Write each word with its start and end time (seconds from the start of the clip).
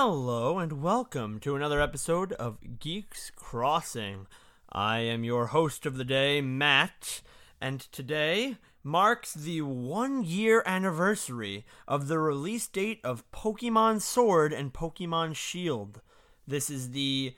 Hello 0.00 0.60
and 0.60 0.80
welcome 0.80 1.40
to 1.40 1.56
another 1.56 1.80
episode 1.80 2.32
of 2.34 2.78
Geeks 2.78 3.32
Crossing. 3.34 4.28
I 4.70 5.00
am 5.00 5.24
your 5.24 5.46
host 5.46 5.86
of 5.86 5.96
the 5.96 6.04
day, 6.04 6.40
Matt, 6.40 7.20
and 7.60 7.80
today 7.80 8.58
marks 8.84 9.34
the 9.34 9.62
one 9.62 10.22
year 10.22 10.62
anniversary 10.64 11.66
of 11.88 12.06
the 12.06 12.20
release 12.20 12.68
date 12.68 13.00
of 13.02 13.28
Pokemon 13.32 14.00
Sword 14.00 14.52
and 14.52 14.72
Pokemon 14.72 15.34
Shield. 15.34 16.00
This 16.46 16.70
is 16.70 16.92
the 16.92 17.34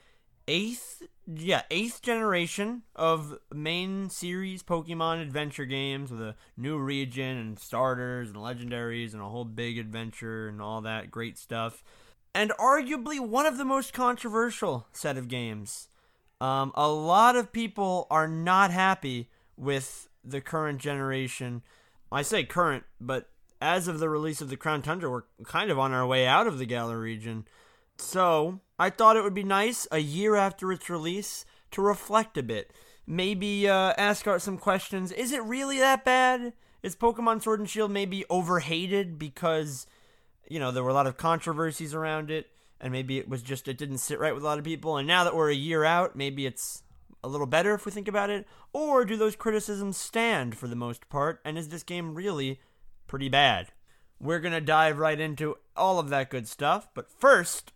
eighth 0.47 1.01
yeah, 1.25 1.63
eighth 1.71 2.03
generation 2.03 2.83
of 2.95 3.39
main 3.51 4.11
series 4.11 4.61
Pokemon 4.61 5.19
adventure 5.19 5.65
games 5.65 6.11
with 6.11 6.21
a 6.21 6.35
new 6.55 6.77
region 6.77 7.37
and 7.37 7.57
starters 7.57 8.29
and 8.29 8.37
legendaries 8.37 9.13
and 9.13 9.21
a 9.23 9.29
whole 9.29 9.45
big 9.45 9.79
adventure 9.79 10.47
and 10.47 10.61
all 10.61 10.81
that 10.81 11.09
great 11.09 11.39
stuff. 11.39 11.83
And 12.33 12.51
arguably 12.59 13.19
one 13.19 13.45
of 13.45 13.57
the 13.57 13.65
most 13.65 13.93
controversial 13.93 14.87
set 14.93 15.17
of 15.17 15.27
games. 15.27 15.89
Um, 16.39 16.71
a 16.75 16.89
lot 16.89 17.35
of 17.35 17.51
people 17.51 18.07
are 18.09 18.27
not 18.27 18.71
happy 18.71 19.29
with 19.57 20.07
the 20.23 20.41
current 20.41 20.79
generation. 20.79 21.61
I 22.11 22.21
say 22.23 22.43
current, 22.43 22.83
but 22.99 23.29
as 23.61 23.87
of 23.87 23.99
the 23.99 24.09
release 24.09 24.41
of 24.41 24.49
the 24.49 24.57
Crown 24.57 24.81
Tundra, 24.81 25.09
we're 25.09 25.23
kind 25.43 25.69
of 25.69 25.77
on 25.77 25.93
our 25.93 26.05
way 26.05 26.25
out 26.25 26.47
of 26.47 26.57
the 26.57 26.65
Galar 26.65 26.99
region. 26.99 27.45
So, 27.97 28.59
I 28.79 28.89
thought 28.89 29.15
it 29.15 29.23
would 29.23 29.35
be 29.35 29.43
nice 29.43 29.87
a 29.91 29.99
year 29.99 30.35
after 30.35 30.71
its 30.71 30.89
release 30.89 31.45
to 31.71 31.81
reflect 31.81 32.37
a 32.37 32.43
bit. 32.43 32.73
Maybe 33.05 33.69
uh, 33.69 33.93
ask 33.97 34.27
out 34.27 34.41
some 34.41 34.57
questions. 34.57 35.11
Is 35.11 35.31
it 35.31 35.43
really 35.43 35.77
that 35.77 36.03
bad? 36.03 36.53
Is 36.81 36.95
Pokemon 36.95 37.43
Sword 37.43 37.59
and 37.59 37.69
Shield 37.69 37.91
maybe 37.91 38.25
overhated 38.29 39.19
because, 39.19 39.85
you 40.51 40.59
know, 40.59 40.71
there 40.71 40.83
were 40.83 40.89
a 40.89 40.93
lot 40.93 41.07
of 41.07 41.15
controversies 41.15 41.93
around 41.93 42.29
it, 42.29 42.47
and 42.81 42.91
maybe 42.91 43.17
it 43.17 43.29
was 43.29 43.41
just, 43.41 43.69
it 43.69 43.77
didn't 43.77 43.99
sit 43.99 44.19
right 44.19 44.33
with 44.33 44.43
a 44.43 44.45
lot 44.45 44.57
of 44.57 44.65
people, 44.65 44.97
and 44.97 45.07
now 45.07 45.23
that 45.23 45.33
we're 45.33 45.49
a 45.49 45.55
year 45.55 45.85
out, 45.85 46.13
maybe 46.13 46.45
it's 46.45 46.83
a 47.23 47.29
little 47.29 47.47
better 47.47 47.73
if 47.73 47.85
we 47.85 47.91
think 47.91 48.09
about 48.09 48.29
it? 48.29 48.45
Or 48.73 49.05
do 49.05 49.15
those 49.15 49.37
criticisms 49.37 49.95
stand 49.95 50.57
for 50.57 50.67
the 50.67 50.75
most 50.75 51.07
part, 51.07 51.39
and 51.45 51.57
is 51.57 51.69
this 51.69 51.83
game 51.83 52.15
really 52.15 52.59
pretty 53.07 53.29
bad? 53.29 53.67
We're 54.19 54.41
going 54.41 54.53
to 54.53 54.59
dive 54.59 54.97
right 54.97 55.19
into 55.19 55.55
all 55.77 55.99
of 55.99 56.09
that 56.09 56.29
good 56.29 56.49
stuff, 56.49 56.89
but 56.93 57.09
first, 57.09 57.71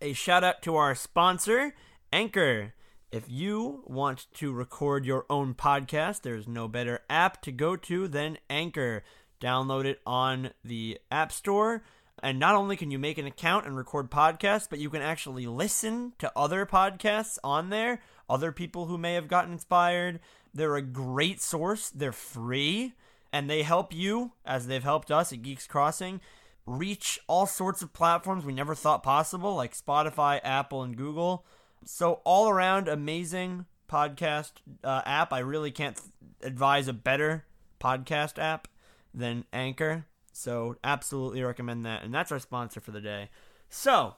a 0.00 0.14
shout 0.14 0.42
out 0.42 0.62
to 0.62 0.76
our 0.76 0.94
sponsor, 0.94 1.74
Anchor. 2.12 2.72
If 3.12 3.24
you 3.28 3.84
want 3.86 4.26
to 4.34 4.52
record 4.52 5.04
your 5.04 5.26
own 5.28 5.52
podcast, 5.52 6.22
there's 6.22 6.48
no 6.48 6.66
better 6.66 7.00
app 7.10 7.42
to 7.42 7.52
go 7.52 7.76
to 7.76 8.08
than 8.08 8.38
Anchor. 8.48 9.04
Download 9.40 9.84
it 9.84 10.00
on 10.06 10.50
the 10.64 10.98
App 11.10 11.30
Store. 11.30 11.82
And 12.26 12.40
not 12.40 12.56
only 12.56 12.76
can 12.76 12.90
you 12.90 12.98
make 12.98 13.18
an 13.18 13.26
account 13.26 13.66
and 13.66 13.76
record 13.76 14.10
podcasts, 14.10 14.66
but 14.68 14.80
you 14.80 14.90
can 14.90 15.00
actually 15.00 15.46
listen 15.46 16.12
to 16.18 16.32
other 16.34 16.66
podcasts 16.66 17.38
on 17.44 17.70
there, 17.70 18.00
other 18.28 18.50
people 18.50 18.86
who 18.86 18.98
may 18.98 19.14
have 19.14 19.28
gotten 19.28 19.52
inspired. 19.52 20.18
They're 20.52 20.74
a 20.74 20.82
great 20.82 21.40
source, 21.40 21.88
they're 21.88 22.10
free, 22.10 22.94
and 23.32 23.48
they 23.48 23.62
help 23.62 23.94
you, 23.94 24.32
as 24.44 24.66
they've 24.66 24.82
helped 24.82 25.12
us 25.12 25.32
at 25.32 25.42
Geeks 25.42 25.68
Crossing, 25.68 26.20
reach 26.66 27.20
all 27.28 27.46
sorts 27.46 27.80
of 27.80 27.92
platforms 27.92 28.44
we 28.44 28.52
never 28.52 28.74
thought 28.74 29.04
possible, 29.04 29.54
like 29.54 29.76
Spotify, 29.76 30.40
Apple, 30.42 30.82
and 30.82 30.96
Google. 30.96 31.46
So, 31.84 32.22
all 32.24 32.48
around 32.48 32.88
amazing 32.88 33.66
podcast 33.88 34.54
uh, 34.82 35.02
app. 35.06 35.32
I 35.32 35.38
really 35.38 35.70
can't 35.70 35.94
th- 35.94 36.08
advise 36.42 36.88
a 36.88 36.92
better 36.92 37.44
podcast 37.80 38.40
app 38.40 38.66
than 39.14 39.44
Anchor. 39.52 40.06
So, 40.38 40.76
absolutely 40.84 41.42
recommend 41.42 41.86
that. 41.86 42.04
And 42.04 42.12
that's 42.12 42.30
our 42.30 42.38
sponsor 42.38 42.78
for 42.78 42.90
the 42.90 43.00
day. 43.00 43.30
So, 43.70 44.16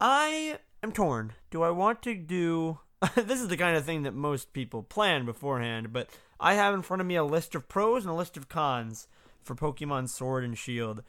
I 0.00 0.58
am 0.82 0.90
torn. 0.90 1.34
Do 1.52 1.62
I 1.62 1.70
want 1.70 2.02
to 2.02 2.14
do. 2.16 2.80
this 3.14 3.40
is 3.40 3.46
the 3.46 3.56
kind 3.56 3.76
of 3.76 3.84
thing 3.84 4.02
that 4.02 4.14
most 4.14 4.52
people 4.52 4.82
plan 4.82 5.24
beforehand, 5.24 5.92
but 5.92 6.10
I 6.40 6.54
have 6.54 6.74
in 6.74 6.82
front 6.82 7.02
of 7.02 7.06
me 7.06 7.14
a 7.14 7.22
list 7.22 7.54
of 7.54 7.68
pros 7.68 8.04
and 8.04 8.10
a 8.10 8.16
list 8.16 8.36
of 8.36 8.48
cons 8.48 9.06
for 9.44 9.54
Pokemon 9.54 10.08
Sword 10.08 10.42
and 10.42 10.58
Shield. 10.58 11.04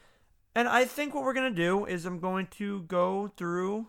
And 0.53 0.67
I 0.67 0.85
think 0.85 1.15
what 1.15 1.23
we're 1.23 1.33
going 1.33 1.51
to 1.51 1.61
do 1.61 1.85
is 1.85 2.05
I'm 2.05 2.19
going 2.19 2.45
to 2.57 2.83
go 2.83 3.31
through 3.35 3.87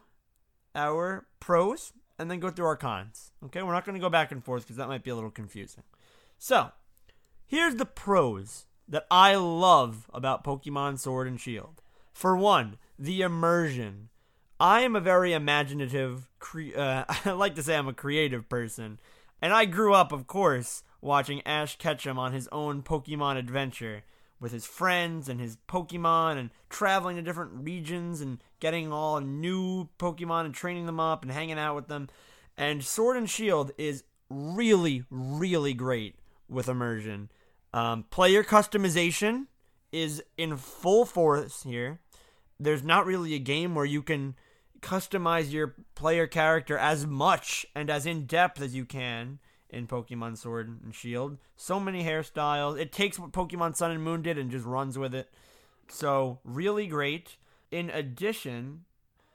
our 0.74 1.26
pros 1.38 1.92
and 2.18 2.30
then 2.30 2.40
go 2.40 2.48
through 2.48 2.66
our 2.66 2.76
cons. 2.76 3.30
Okay, 3.44 3.62
we're 3.62 3.74
not 3.74 3.84
going 3.84 3.94
to 3.94 4.00
go 4.00 4.08
back 4.08 4.32
and 4.32 4.42
forth 4.42 4.62
because 4.62 4.76
that 4.76 4.88
might 4.88 5.04
be 5.04 5.10
a 5.10 5.14
little 5.14 5.30
confusing. 5.30 5.84
So, 6.38 6.70
here's 7.46 7.74
the 7.74 7.84
pros 7.84 8.64
that 8.88 9.06
I 9.10 9.34
love 9.34 10.08
about 10.12 10.44
Pokemon 10.44 10.98
Sword 10.98 11.26
and 11.26 11.40
Shield. 11.40 11.82
For 12.12 12.36
one, 12.36 12.78
the 12.98 13.22
immersion. 13.22 14.08
I 14.58 14.80
am 14.82 14.96
a 14.96 15.00
very 15.00 15.32
imaginative, 15.32 16.28
cre- 16.38 16.76
uh, 16.76 17.04
I 17.24 17.30
like 17.32 17.54
to 17.56 17.62
say 17.62 17.76
I'm 17.76 17.88
a 17.88 17.92
creative 17.92 18.48
person. 18.48 18.98
And 19.42 19.52
I 19.52 19.66
grew 19.66 19.92
up, 19.92 20.12
of 20.12 20.26
course, 20.26 20.82
watching 21.00 21.46
Ash 21.46 21.76
Ketchum 21.76 22.18
on 22.18 22.32
his 22.32 22.48
own 22.52 22.82
Pokemon 22.82 23.36
adventure 23.36 24.02
with 24.40 24.52
his 24.52 24.66
friends 24.66 25.28
and 25.28 25.40
his 25.40 25.56
Pokemon 25.68 26.38
and 26.38 26.50
traveling 26.68 27.16
to 27.16 27.22
different 27.22 27.52
regions 27.64 28.20
and 28.20 28.38
getting 28.60 28.92
all 28.92 29.20
new 29.20 29.88
Pokemon 29.98 30.46
and 30.46 30.54
training 30.54 30.86
them 30.86 31.00
up 31.00 31.22
and 31.22 31.32
hanging 31.32 31.58
out 31.58 31.74
with 31.74 31.88
them. 31.88 32.08
And 32.56 32.84
Sword 32.84 33.16
and 33.16 33.28
Shield 33.28 33.72
is 33.78 34.04
really, 34.28 35.04
really 35.10 35.74
great 35.74 36.16
with 36.48 36.68
immersion. 36.68 37.30
Um, 37.76 38.04
player 38.04 38.42
customization 38.42 39.48
is 39.92 40.22
in 40.38 40.56
full 40.56 41.04
force 41.04 41.62
here. 41.62 42.00
There's 42.58 42.82
not 42.82 43.04
really 43.04 43.34
a 43.34 43.38
game 43.38 43.74
where 43.74 43.84
you 43.84 44.00
can 44.00 44.34
customize 44.80 45.52
your 45.52 45.74
player 45.94 46.26
character 46.26 46.78
as 46.78 47.06
much 47.06 47.66
and 47.74 47.90
as 47.90 48.06
in 48.06 48.24
depth 48.24 48.62
as 48.62 48.74
you 48.74 48.86
can 48.86 49.40
in 49.68 49.86
Pokemon 49.86 50.38
Sword 50.38 50.68
and 50.82 50.94
Shield. 50.94 51.36
So 51.54 51.78
many 51.78 52.02
hairstyles. 52.02 52.80
It 52.80 52.92
takes 52.92 53.18
what 53.18 53.32
Pokemon 53.32 53.76
Sun 53.76 53.90
and 53.90 54.02
Moon 54.02 54.22
did 54.22 54.38
and 54.38 54.50
just 54.50 54.64
runs 54.64 54.96
with 54.96 55.14
it. 55.14 55.28
So, 55.86 56.38
really 56.44 56.86
great. 56.86 57.36
In 57.70 57.90
addition, 57.90 58.86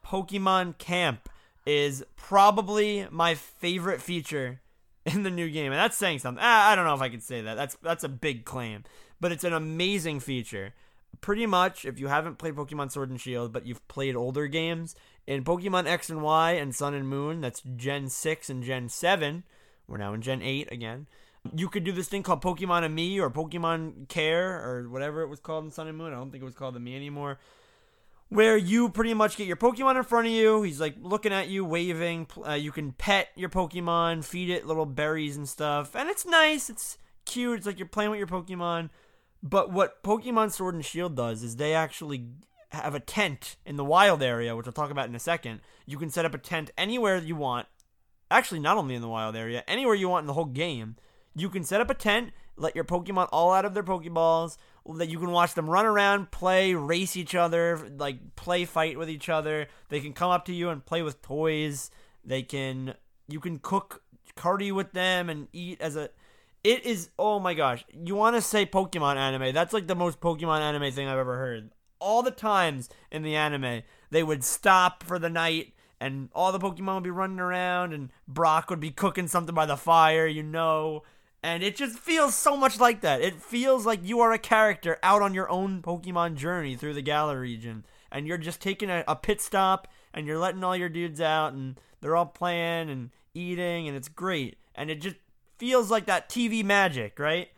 Pokemon 0.04 0.80
Camp 0.80 1.30
is 1.68 2.04
probably 2.16 3.06
my 3.12 3.36
favorite 3.36 4.02
feature 4.02 4.62
in 5.06 5.24
the 5.24 5.30
new 5.30 5.50
game. 5.50 5.72
And 5.72 5.80
that's 5.80 5.98
saying 5.98 6.20
something. 6.20 6.44
I 6.44 6.76
don't 6.76 6.86
know 6.86 6.94
if 6.94 7.02
I 7.02 7.10
could 7.10 7.24
say 7.24 7.42
that. 7.42 7.56
That's 7.56 7.76
that's 7.82 8.04
a 8.04 8.10
big 8.10 8.46
claim. 8.46 8.84
But 9.20 9.32
it's 9.32 9.44
an 9.44 9.54
amazing 9.54 10.20
feature. 10.20 10.74
Pretty 11.20 11.46
much, 11.46 11.86
if 11.86 12.00
you 12.00 12.08
haven't 12.08 12.38
played 12.38 12.56
Pokemon 12.56 12.92
Sword 12.92 13.10
and 13.10 13.20
Shield, 13.20 13.52
but 13.54 13.66
you've 13.66 13.86
played 13.88 14.16
older 14.16 14.48
games, 14.48 14.96
in 15.28 15.44
Pokemon 15.44 15.86
X 15.86 16.10
and 16.10 16.22
Y 16.22 16.52
and 16.54 16.74
Sun 16.74 16.94
and 16.94 17.08
Moon, 17.08 17.42
that's 17.42 17.62
Gen 17.76 18.10
6 18.10 18.50
and 18.50 18.64
Gen 18.64 18.90
7, 18.90 19.44
we're 19.88 19.98
now 19.98 20.14
in 20.14 20.22
Gen 20.22 20.42
8 20.42 20.72
again. 20.72 21.08
You 21.56 21.70
could 21.70 21.84
do 21.84 21.92
this 21.92 22.08
thing 22.08 22.24
called 22.24 22.42
Pokemon 22.42 22.84
Amie 22.84 23.20
or 23.20 23.30
Pokemon 23.30 24.08
Care 24.08 24.64
or 24.64 24.90
whatever 24.90 25.22
it 25.22 25.28
was 25.28 25.40
called 25.40 25.66
in 25.66 25.72
Sun 25.72 25.88
and 25.88 25.98
Moon. 25.98 26.14
I 26.14 26.16
don't 26.16 26.32
think 26.32 26.42
it 26.42 26.46
was 26.46 26.56
called 26.56 26.76
Amie 26.76 26.96
anymore. 26.96 27.40
Where 28.32 28.56
you 28.56 28.88
pretty 28.88 29.14
much 29.14 29.36
get 29.36 29.46
your 29.46 29.58
Pokemon 29.58 29.98
in 29.98 30.04
front 30.04 30.28
of 30.28 30.34
you. 30.34 30.64
He's 30.64 30.80
like 30.80 30.96
looking 31.02 31.34
at 31.34 31.50
you, 31.50 31.66
waving. 31.66 32.28
Uh, 32.48 32.54
you 32.54 32.72
can 32.72 32.94
pet 32.94 33.28
your 33.36 33.50
Pokemon, 33.50 34.24
feed 34.24 34.50
it 34.50 34.66
little 34.66 34.86
berries 34.86 35.36
and 35.36 35.48
stuff. 35.48 35.96
And 35.96 36.10
it's 36.10 36.26
nice. 36.26 36.70
It's 36.70 36.98
cute. 37.26 37.58
It's 37.58 37.68
like 37.68 37.78
you're 37.78 37.88
playing 37.88 38.12
with 38.12 38.20
your 38.20 38.28
Pokemon. 38.28 38.90
But 39.44 39.72
what 39.72 40.02
Pokemon 40.02 40.52
Sword 40.52 40.76
and 40.76 40.86
Shield 40.86 41.16
does 41.16 41.44
is 41.44 41.58
they 41.58 41.74
actually 41.74 42.28
have 42.70 42.96
a 42.96 43.02
tent 43.02 43.58
in 43.66 43.76
the 43.76 43.84
wild 43.84 44.24
area, 44.24 44.56
which 44.56 44.66
I'll 44.66 44.72
talk 44.72 44.92
about 44.92 45.10
in 45.10 45.16
a 45.16 45.20
second. 45.20 45.60
You 45.86 45.98
can 45.98 46.10
set 46.10 46.24
up 46.24 46.34
a 46.34 46.38
tent 46.38 46.72
anywhere 46.78 47.18
you 47.18 47.36
want 47.36 47.68
actually 48.32 48.60
not 48.60 48.78
only 48.78 48.96
in 48.96 49.02
the 49.02 49.08
wild 49.08 49.36
area, 49.36 49.64
anywhere 49.68 49.94
you 49.94 50.10
want 50.10 50.24
in 50.24 50.28
the 50.28 50.34
whole 50.34 50.46
game. 50.46 50.96
You 51.36 51.50
can 51.50 51.64
set 51.64 51.82
up 51.82 51.90
a 51.90 51.94
tent, 51.94 52.32
let 52.56 52.76
your 52.76 52.86
Pokemon 52.86 53.30
all 53.32 53.54
out 53.54 53.66
of 53.66 53.74
their 53.74 53.84
Pokeballs, 53.84 54.58
that 54.88 55.10
you 55.10 55.20
can 55.20 55.32
watch 55.32 55.54
them 55.54 55.70
run 55.70 55.86
around, 55.86 56.32
play, 56.32 56.74
race 56.74 57.16
each 57.16 57.36
other, 57.36 57.90
like 57.98 58.36
play 58.36 58.66
fight 58.66 58.98
with 58.98 59.10
each 59.10 59.30
other. 59.30 59.68
They 59.90 60.00
can 60.00 60.14
come 60.14 60.32
up 60.32 60.46
to 60.46 60.54
you 60.54 60.70
and 60.70 60.86
play 60.86 61.02
with 61.02 61.22
toys. 61.22 61.92
They 62.24 62.44
can 62.44 62.96
you 63.28 63.40
can 63.40 63.60
cook 63.60 64.04
curry 64.36 64.72
with 64.72 64.94
them 64.94 65.30
and 65.30 65.48
eat 65.54 65.82
as 65.82 65.96
a 65.96 66.10
it 66.64 66.86
is 66.86 67.10
oh 67.18 67.40
my 67.40 67.54
gosh. 67.54 67.86
You 67.94 68.16
want 68.16 68.36
to 68.36 68.42
say 68.42 68.66
Pokemon 68.66 69.16
anime. 69.16 69.54
That's 69.54 69.74
like 69.74 69.88
the 69.88 69.96
most 69.96 70.20
Pokemon 70.20 70.62
anime 70.62 70.92
thing 70.92 71.08
I've 71.08 71.18
ever 71.18 71.38
heard. 71.38 71.72
All 72.00 72.24
the 72.24 72.32
times 72.32 72.90
in 73.12 73.22
the 73.22 73.36
anime, 73.36 73.84
they 74.10 74.24
would 74.24 74.44
stop 74.44 75.04
for 75.04 75.20
the 75.20 75.30
night 75.30 75.74
and 76.02 76.30
all 76.34 76.52
the 76.52 76.60
Pokemon 76.60 76.96
would 76.96 77.04
be 77.04 77.12
running 77.12 77.40
around, 77.40 77.94
and 77.94 78.10
Brock 78.28 78.72
would 78.72 78.80
be 78.80 78.90
cooking 78.90 79.28
something 79.28 79.54
by 79.54 79.68
the 79.68 79.78
fire, 79.78 80.26
you 80.26 80.42
know. 80.42 81.04
And 81.44 81.64
it 81.64 81.76
just 81.76 81.98
feels 81.98 82.36
so 82.36 82.56
much 82.56 82.80
like 82.80 83.02
that. 83.02 83.22
It 83.22 83.42
feels 83.42 83.86
like 83.86 84.00
you 84.04 84.20
are 84.20 84.32
a 84.32 84.38
character 84.38 84.98
out 85.02 85.24
on 85.24 85.34
your 85.34 85.50
own 85.50 85.82
Pokemon 85.82 86.36
journey 86.36 86.76
through 86.76 86.94
the 86.94 87.02
Galar 87.02 87.40
region, 87.40 87.84
and 88.12 88.28
you're 88.28 88.38
just 88.38 88.62
taking 88.62 88.92
a, 88.92 89.04
a 89.08 89.16
pit 89.16 89.42
stop, 89.42 89.88
and 90.14 90.28
you're 90.28 90.38
letting 90.38 90.64
all 90.64 90.76
your 90.76 90.90
dudes 90.90 91.20
out, 91.20 91.54
and 91.54 91.80
they're 92.00 92.16
all 92.16 92.28
playing 92.28 92.90
and 92.90 93.10
eating, 93.34 93.88
and 93.88 93.98
it's 93.98 94.08
great. 94.08 94.58
And 94.76 94.92
it 94.92 95.02
just 95.02 95.16
feels 95.58 95.90
like 95.90 96.06
that 96.06 96.30
TV 96.30 96.64
magic, 96.64 97.18
right? 97.18 97.50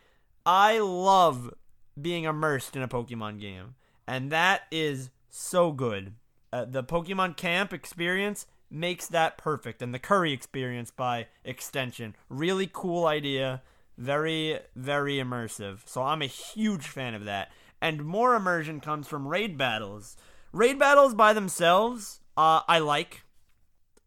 I 0.45 0.79
love 0.79 1.53
being 2.01 2.23
immersed 2.23 2.75
in 2.75 2.81
a 2.81 2.87
Pokemon 2.87 3.39
game, 3.39 3.75
and 4.07 4.31
that 4.31 4.63
is 4.71 5.09
so 5.29 5.71
good. 5.71 6.13
Uh, 6.53 6.65
the 6.65 6.83
Pokemon 6.83 7.35
Camp 7.35 7.73
experience 7.73 8.45
makes 8.69 9.07
that 9.07 9.37
perfect, 9.37 9.81
and 9.81 9.93
the 9.93 9.99
Curry 9.99 10.31
experience 10.31 10.91
by 10.91 11.27
extension. 11.43 12.15
Really 12.29 12.69
cool 12.71 13.05
idea. 13.05 13.61
Very, 13.97 14.59
very 14.75 15.17
immersive. 15.17 15.79
So 15.85 16.03
I'm 16.03 16.21
a 16.21 16.27
huge 16.27 16.87
fan 16.87 17.13
of 17.13 17.25
that. 17.25 17.51
And 17.81 18.03
more 18.03 18.35
immersion 18.35 18.79
comes 18.79 19.07
from 19.07 19.27
raid 19.27 19.57
battles. 19.57 20.17
Raid 20.51 20.79
battles 20.79 21.13
by 21.13 21.33
themselves, 21.33 22.21
uh, 22.37 22.61
I 22.67 22.79
like. 22.79 23.23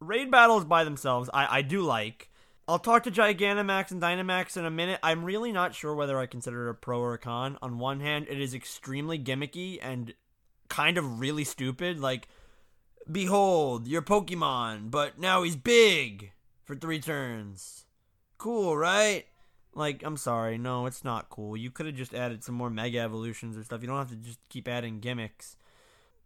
Raid 0.01 0.31
battles 0.31 0.65
by 0.65 0.85
themselves, 0.85 1.29
I, 1.33 1.59
I 1.59 1.63
do 1.63 1.83
like. 1.83 2.31
I'll 2.69 2.79
talk 2.81 3.05
to 3.05 3.13
Gigantamax 3.13 3.93
and 3.93 4.03
Dynamax 4.03 4.57
in 4.57 4.65
a 4.65 4.71
minute. 4.71 4.99
I'm 5.03 5.25
really 5.25 5.53
not 5.53 5.75
sure 5.75 5.95
whether 5.95 6.19
I 6.19 6.27
consider 6.27 6.67
it 6.67 6.71
a 6.71 6.75
pro 6.75 6.99
or 6.99 7.15
a 7.15 7.19
con. 7.19 7.59
On 7.63 7.79
one 7.79 8.01
hand, 8.01 8.27
it 8.29 8.41
is 8.41 8.55
extremely 8.55 9.19
gimmicky 9.21 9.79
and 9.81 10.15
kind 10.69 10.99
of 10.99 11.21
really 11.21 11.45
stupid. 11.45 12.01
Like, 12.01 12.27
behold, 13.11 13.87
your 13.87 14.03
Pokemon, 14.03 14.91
but 14.91 15.19
now 15.19 15.45
he's 15.45 15.55
big 15.55 16.33
for 16.65 16.75
three 16.75 16.99
turns. 16.99 17.85
Cool, 18.37 18.77
right? 18.77 19.27
Like, 19.77 20.03
I'm 20.03 20.17
sorry, 20.17 20.57
no, 20.57 20.87
it's 20.87 21.05
not 21.05 21.29
cool. 21.29 21.55
You 21.55 21.71
could 21.71 21.85
have 21.85 21.95
just 21.95 22.15
added 22.15 22.43
some 22.43 22.55
more 22.55 22.71
Mega 22.71 22.99
Evolutions 22.99 23.59
or 23.59 23.63
stuff. 23.63 23.83
You 23.83 23.89
don't 23.89 23.99
have 23.99 24.09
to 24.09 24.17
just 24.17 24.39
keep 24.49 24.67
adding 24.69 25.01
gimmicks. 25.01 25.57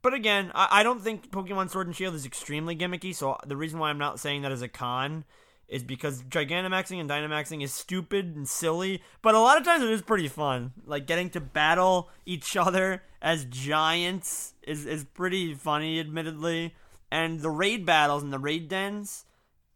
But 0.02 0.14
again, 0.14 0.52
I, 0.55 0.69
I 0.70 0.82
don't 0.85 1.02
think 1.02 1.32
Pokemon 1.32 1.69
Sword 1.69 1.88
and 1.88 1.97
Shield 1.97 2.14
is 2.14 2.25
extremely 2.25 2.76
gimmicky, 2.76 3.12
so 3.12 3.37
the 3.44 3.56
reason 3.56 3.81
why 3.81 3.91
I'm 3.91 3.99
not 3.99 4.20
saying 4.20 4.43
that 4.43 4.52
as 4.52 4.62
a 4.62 4.69
con 4.69 5.25
is 5.67 5.82
because 5.82 6.23
Gigantamaxing 6.23 7.00
and 7.00 7.11
Dynamaxing 7.11 7.62
is 7.62 7.75
stupid 7.75 8.37
and 8.37 8.49
silly, 8.49 9.02
but 9.20 9.35
a 9.35 9.41
lot 9.41 9.58
of 9.58 9.64
times 9.64 9.82
it 9.82 9.91
is 9.91 10.03
pretty 10.03 10.29
fun. 10.29 10.73
Like 10.87 11.06
getting 11.06 11.31
to 11.31 11.41
battle 11.41 12.08
each 12.25 12.56
other 12.56 13.03
as 13.20 13.44
giants 13.46 14.55
is, 14.62 14.87
is 14.87 15.05
pretty 15.05 15.55
funny, 15.55 15.99
admittedly. 15.99 16.75
And 17.11 17.41
the 17.41 17.50
raid 17.50 17.85
battles 17.85 18.23
and 18.23 18.32
the 18.32 18.38
raid 18.38 18.69
dens 18.69 19.25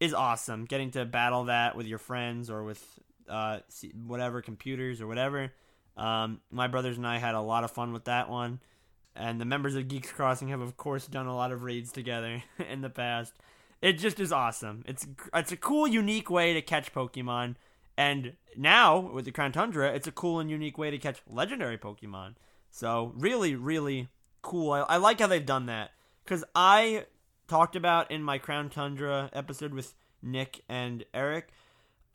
is 0.01 0.15
awesome. 0.15 0.65
Getting 0.65 0.93
to 0.93 1.05
battle 1.05 1.45
that 1.45 1.77
with 1.77 1.87
your 1.87 1.99
friends 1.99 2.51
or 2.51 2.63
with 2.63 3.01
uh, 3.29 3.61
whatever 4.07 4.43
computers 4.43 5.01
or 5.01 5.07
whatever. 5.07 5.53
Um, 5.97 6.41
my 6.51 6.67
brothers 6.67 6.97
and 6.97 7.07
I 7.07 7.19
had 7.19 7.35
a 7.35 7.41
lot 7.41 7.65
of 7.65 7.71
fun 7.71 7.93
with 7.93 8.05
that 8.05 8.29
one. 8.29 8.61
And 9.17 9.41
the 9.41 9.45
members 9.45 9.77
of 9.77 9.87
Geeks 9.87 10.11
Crossing 10.11 10.49
have, 10.49 10.61
of 10.61 10.77
course, 10.77 11.07
done 11.07 11.27
a 11.27 11.37
lot 11.37 11.53
of 11.53 11.63
raids 11.63 11.93
together 11.93 12.43
in 12.71 12.81
the 12.81 12.91
past. 12.91 13.33
It 13.81 13.95
just 13.95 14.19
is 14.19 14.33
awesome. 14.33 14.83
It's 14.87 15.07
it's 15.35 15.53
a 15.53 15.57
cool, 15.57 15.87
unique 15.87 16.31
way 16.31 16.55
to 16.55 16.63
catch 16.63 16.93
Pokemon, 16.93 17.57
and 17.99 18.33
now 18.57 18.99
with 18.99 19.27
the 19.27 19.31
Crown 19.31 19.53
Tundra, 19.53 19.93
it's 19.93 20.07
a 20.07 20.13
cool 20.13 20.41
and 20.41 20.51
unique 20.51 20.79
way 20.79 20.91
to 20.91 20.97
catch 20.97 21.21
legendary 21.31 21.77
Pokemon. 21.77 22.35
So 22.71 23.13
really, 23.15 23.55
really 23.55 24.09
cool. 24.43 24.73
I, 24.73 24.81
I 24.81 24.97
like 24.97 25.21
how 25.21 25.27
they've 25.27 25.45
done 25.45 25.67
that 25.67 25.91
because 26.25 26.45
I 26.55 27.05
talked 27.47 27.77
about 27.77 28.11
in 28.11 28.23
my 28.23 28.39
Crown 28.39 28.71
Tundra 28.71 29.29
episode 29.33 29.75
with 29.75 29.95
Nick 30.23 30.63
and 30.69 31.05
Eric. 31.13 31.51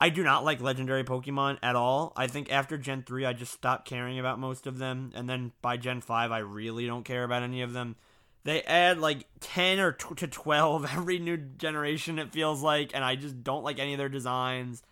I 0.00 0.08
do 0.08 0.22
not 0.22 0.44
like 0.44 0.62
legendary 0.62 1.04
Pokemon 1.04 1.58
at 1.62 1.76
all. 1.76 2.14
I 2.16 2.26
think 2.26 2.50
after 2.50 2.78
Gen 2.78 3.02
3, 3.02 3.26
I 3.26 3.34
just 3.34 3.52
stopped 3.52 3.86
caring 3.86 4.18
about 4.18 4.38
most 4.38 4.66
of 4.66 4.78
them. 4.78 5.12
And 5.14 5.28
then 5.28 5.52
by 5.60 5.76
Gen 5.76 6.00
5, 6.00 6.32
I 6.32 6.38
really 6.38 6.86
don't 6.86 7.04
care 7.04 7.22
about 7.22 7.42
any 7.42 7.60
of 7.60 7.74
them. 7.74 7.96
They 8.44 8.62
add 8.62 8.98
like 8.98 9.26
10 9.40 9.78
or 9.78 9.92
t- 9.92 10.14
to 10.14 10.26
12 10.26 10.90
every 10.96 11.18
new 11.18 11.36
generation, 11.36 12.18
it 12.18 12.32
feels 12.32 12.62
like, 12.62 12.92
and 12.94 13.04
I 13.04 13.14
just 13.14 13.44
don't 13.44 13.64
like 13.64 13.78
any 13.78 13.92
of 13.92 13.98
their 13.98 14.08
designs. 14.08 14.82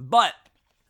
But 0.00 0.32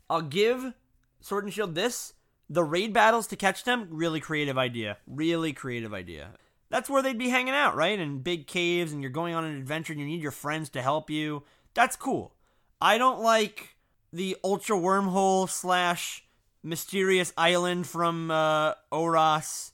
I'll 0.08 0.22
give 0.22 0.74
Sword 1.20 1.44
and 1.44 1.52
Shield 1.52 1.74
this 1.74 2.14
the 2.50 2.64
raid 2.64 2.92
battles 2.92 3.26
to 3.26 3.36
catch 3.36 3.64
them, 3.64 3.88
really 3.90 4.20
creative 4.20 4.56
idea. 4.56 4.96
Really 5.06 5.52
creative 5.52 5.92
idea. 5.92 6.30
That's 6.70 6.88
where 6.88 7.02
they'd 7.02 7.18
be 7.18 7.28
hanging 7.28 7.54
out, 7.54 7.76
right? 7.76 7.98
In 7.98 8.20
big 8.20 8.46
caves, 8.46 8.92
and 8.92 9.02
you're 9.02 9.10
going 9.10 9.34
on 9.34 9.44
an 9.44 9.56
adventure 9.56 9.92
and 9.92 10.00
you 10.00 10.06
need 10.06 10.22
your 10.22 10.30
friends 10.30 10.68
to 10.70 10.82
help 10.82 11.10
you. 11.10 11.42
That's 11.74 11.96
cool. 11.96 12.34
I 12.80 12.98
don't 12.98 13.20
like 13.20 13.76
the 14.12 14.36
ultra 14.44 14.76
wormhole 14.76 15.48
slash 15.48 16.24
mysterious 16.62 17.32
island 17.36 17.86
from 17.86 18.30
uh, 18.30 18.74
ORAS 18.92 19.72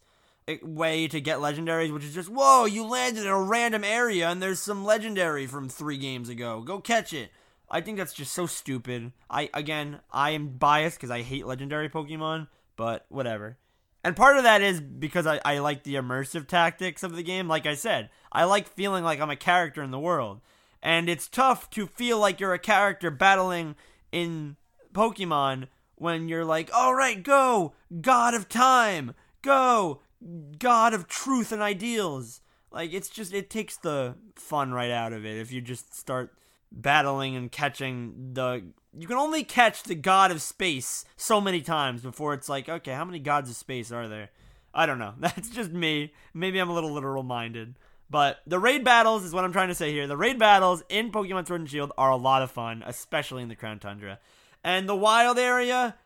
way 0.62 1.08
to 1.08 1.20
get 1.20 1.38
legendaries, 1.38 1.92
which 1.92 2.04
is 2.04 2.14
just, 2.14 2.28
whoa, 2.28 2.66
you 2.66 2.84
landed 2.84 3.22
in 3.22 3.30
a 3.30 3.40
random 3.40 3.84
area 3.84 4.28
and 4.28 4.42
there's 4.42 4.60
some 4.60 4.84
legendary 4.84 5.46
from 5.46 5.68
three 5.68 5.96
games 5.96 6.28
ago. 6.28 6.60
Go 6.60 6.80
catch 6.80 7.12
it. 7.12 7.30
I 7.70 7.80
think 7.80 7.96
that's 7.96 8.12
just 8.12 8.32
so 8.32 8.46
stupid. 8.46 9.12
I 9.30 9.48
again, 9.54 10.00
I 10.12 10.30
am 10.30 10.48
biased 10.48 10.98
because 10.98 11.10
I 11.10 11.22
hate 11.22 11.46
legendary 11.46 11.88
Pokemon, 11.88 12.48
but 12.76 13.06
whatever. 13.08 13.56
And 14.04 14.14
part 14.14 14.36
of 14.36 14.42
that 14.42 14.60
is 14.60 14.80
because 14.80 15.26
I, 15.26 15.40
I 15.46 15.58
like 15.58 15.82
the 15.82 15.94
immersive 15.94 16.46
tactics 16.46 17.02
of 17.02 17.16
the 17.16 17.22
game. 17.22 17.48
Like 17.48 17.64
I 17.64 17.74
said, 17.74 18.10
I 18.30 18.44
like 18.44 18.68
feeling 18.68 19.02
like 19.02 19.18
I'm 19.18 19.30
a 19.30 19.36
character 19.36 19.82
in 19.82 19.90
the 19.90 19.98
world. 19.98 20.42
And 20.84 21.08
it's 21.08 21.28
tough 21.28 21.70
to 21.70 21.86
feel 21.86 22.19
like 22.19 22.38
you're 22.38 22.52
a 22.52 22.58
character 22.58 23.10
battling 23.10 23.75
in 24.12 24.56
Pokemon 24.92 25.69
when 25.96 26.28
you're 26.28 26.44
like, 26.44 26.70
all 26.75 26.94
right, 26.94 27.22
go, 27.22 27.72
God 28.02 28.34
of 28.34 28.50
Time, 28.50 29.14
go, 29.40 30.02
god 30.58 30.92
of 30.92 31.08
truth 31.08 31.52
and 31.52 31.62
ideals. 31.62 32.42
Like 32.70 32.92
it's 32.92 33.08
just 33.08 33.32
it 33.32 33.48
takes 33.48 33.78
the 33.78 34.16
fun 34.36 34.72
right 34.72 34.90
out 34.90 35.14
of 35.14 35.25
it 35.25 35.38
if 35.38 35.50
you 35.50 35.62
just 35.62 35.94
start 35.94 36.34
battling 36.70 37.34
and 37.34 37.50
catching 37.50 38.32
the 38.32 38.64
you 38.92 39.06
can 39.06 39.16
only 39.16 39.44
catch 39.44 39.84
the 39.84 39.94
god 39.94 40.30
of 40.30 40.42
space 40.42 41.04
so 41.16 41.40
many 41.40 41.62
times 41.62 42.02
before 42.02 42.34
it's 42.34 42.48
like, 42.48 42.69
okay, 42.69 42.92
how 42.92 43.04
many 43.04 43.20
gods 43.20 43.48
of 43.48 43.56
space 43.56 43.90
are 43.90 44.08
there? 44.08 44.30
I 44.75 44.87
don't 44.87 44.98
know. 44.98 45.14
That's 45.19 45.48
just 45.48 45.70
me. 45.70 46.12
Maybe 46.34 46.58
I'm 46.58 46.69
a 46.69 46.75
little 46.75 46.92
literal 46.92 47.22
minded. 47.22 47.76
But 48.14 48.43
the 48.46 48.61
raid 48.61 48.84
battles 48.84 49.25
is 49.25 49.32
what 49.32 49.43
I'm 49.43 49.52
trying 49.52 49.70
to 49.70 49.75
say 49.75 49.90
here. 49.90 50.06
The 50.06 50.16
raid 50.16 50.38
battles 50.38 50.84
in 50.88 51.11
Pokemon 51.11 51.49
Sword 51.49 51.62
and 51.62 51.69
Shield 51.69 51.90
are 51.99 52.12
a 52.12 52.16
lot 52.16 52.43
of 52.43 52.50
fun, 52.52 52.84
especially 52.87 53.43
in 53.43 53.49
the 53.49 53.56
Crown 53.56 53.81
Tundra. 53.81 54.20
And 54.62 54.88
the 54.88 54.94
wild 54.94 55.37
area, 55.37 55.96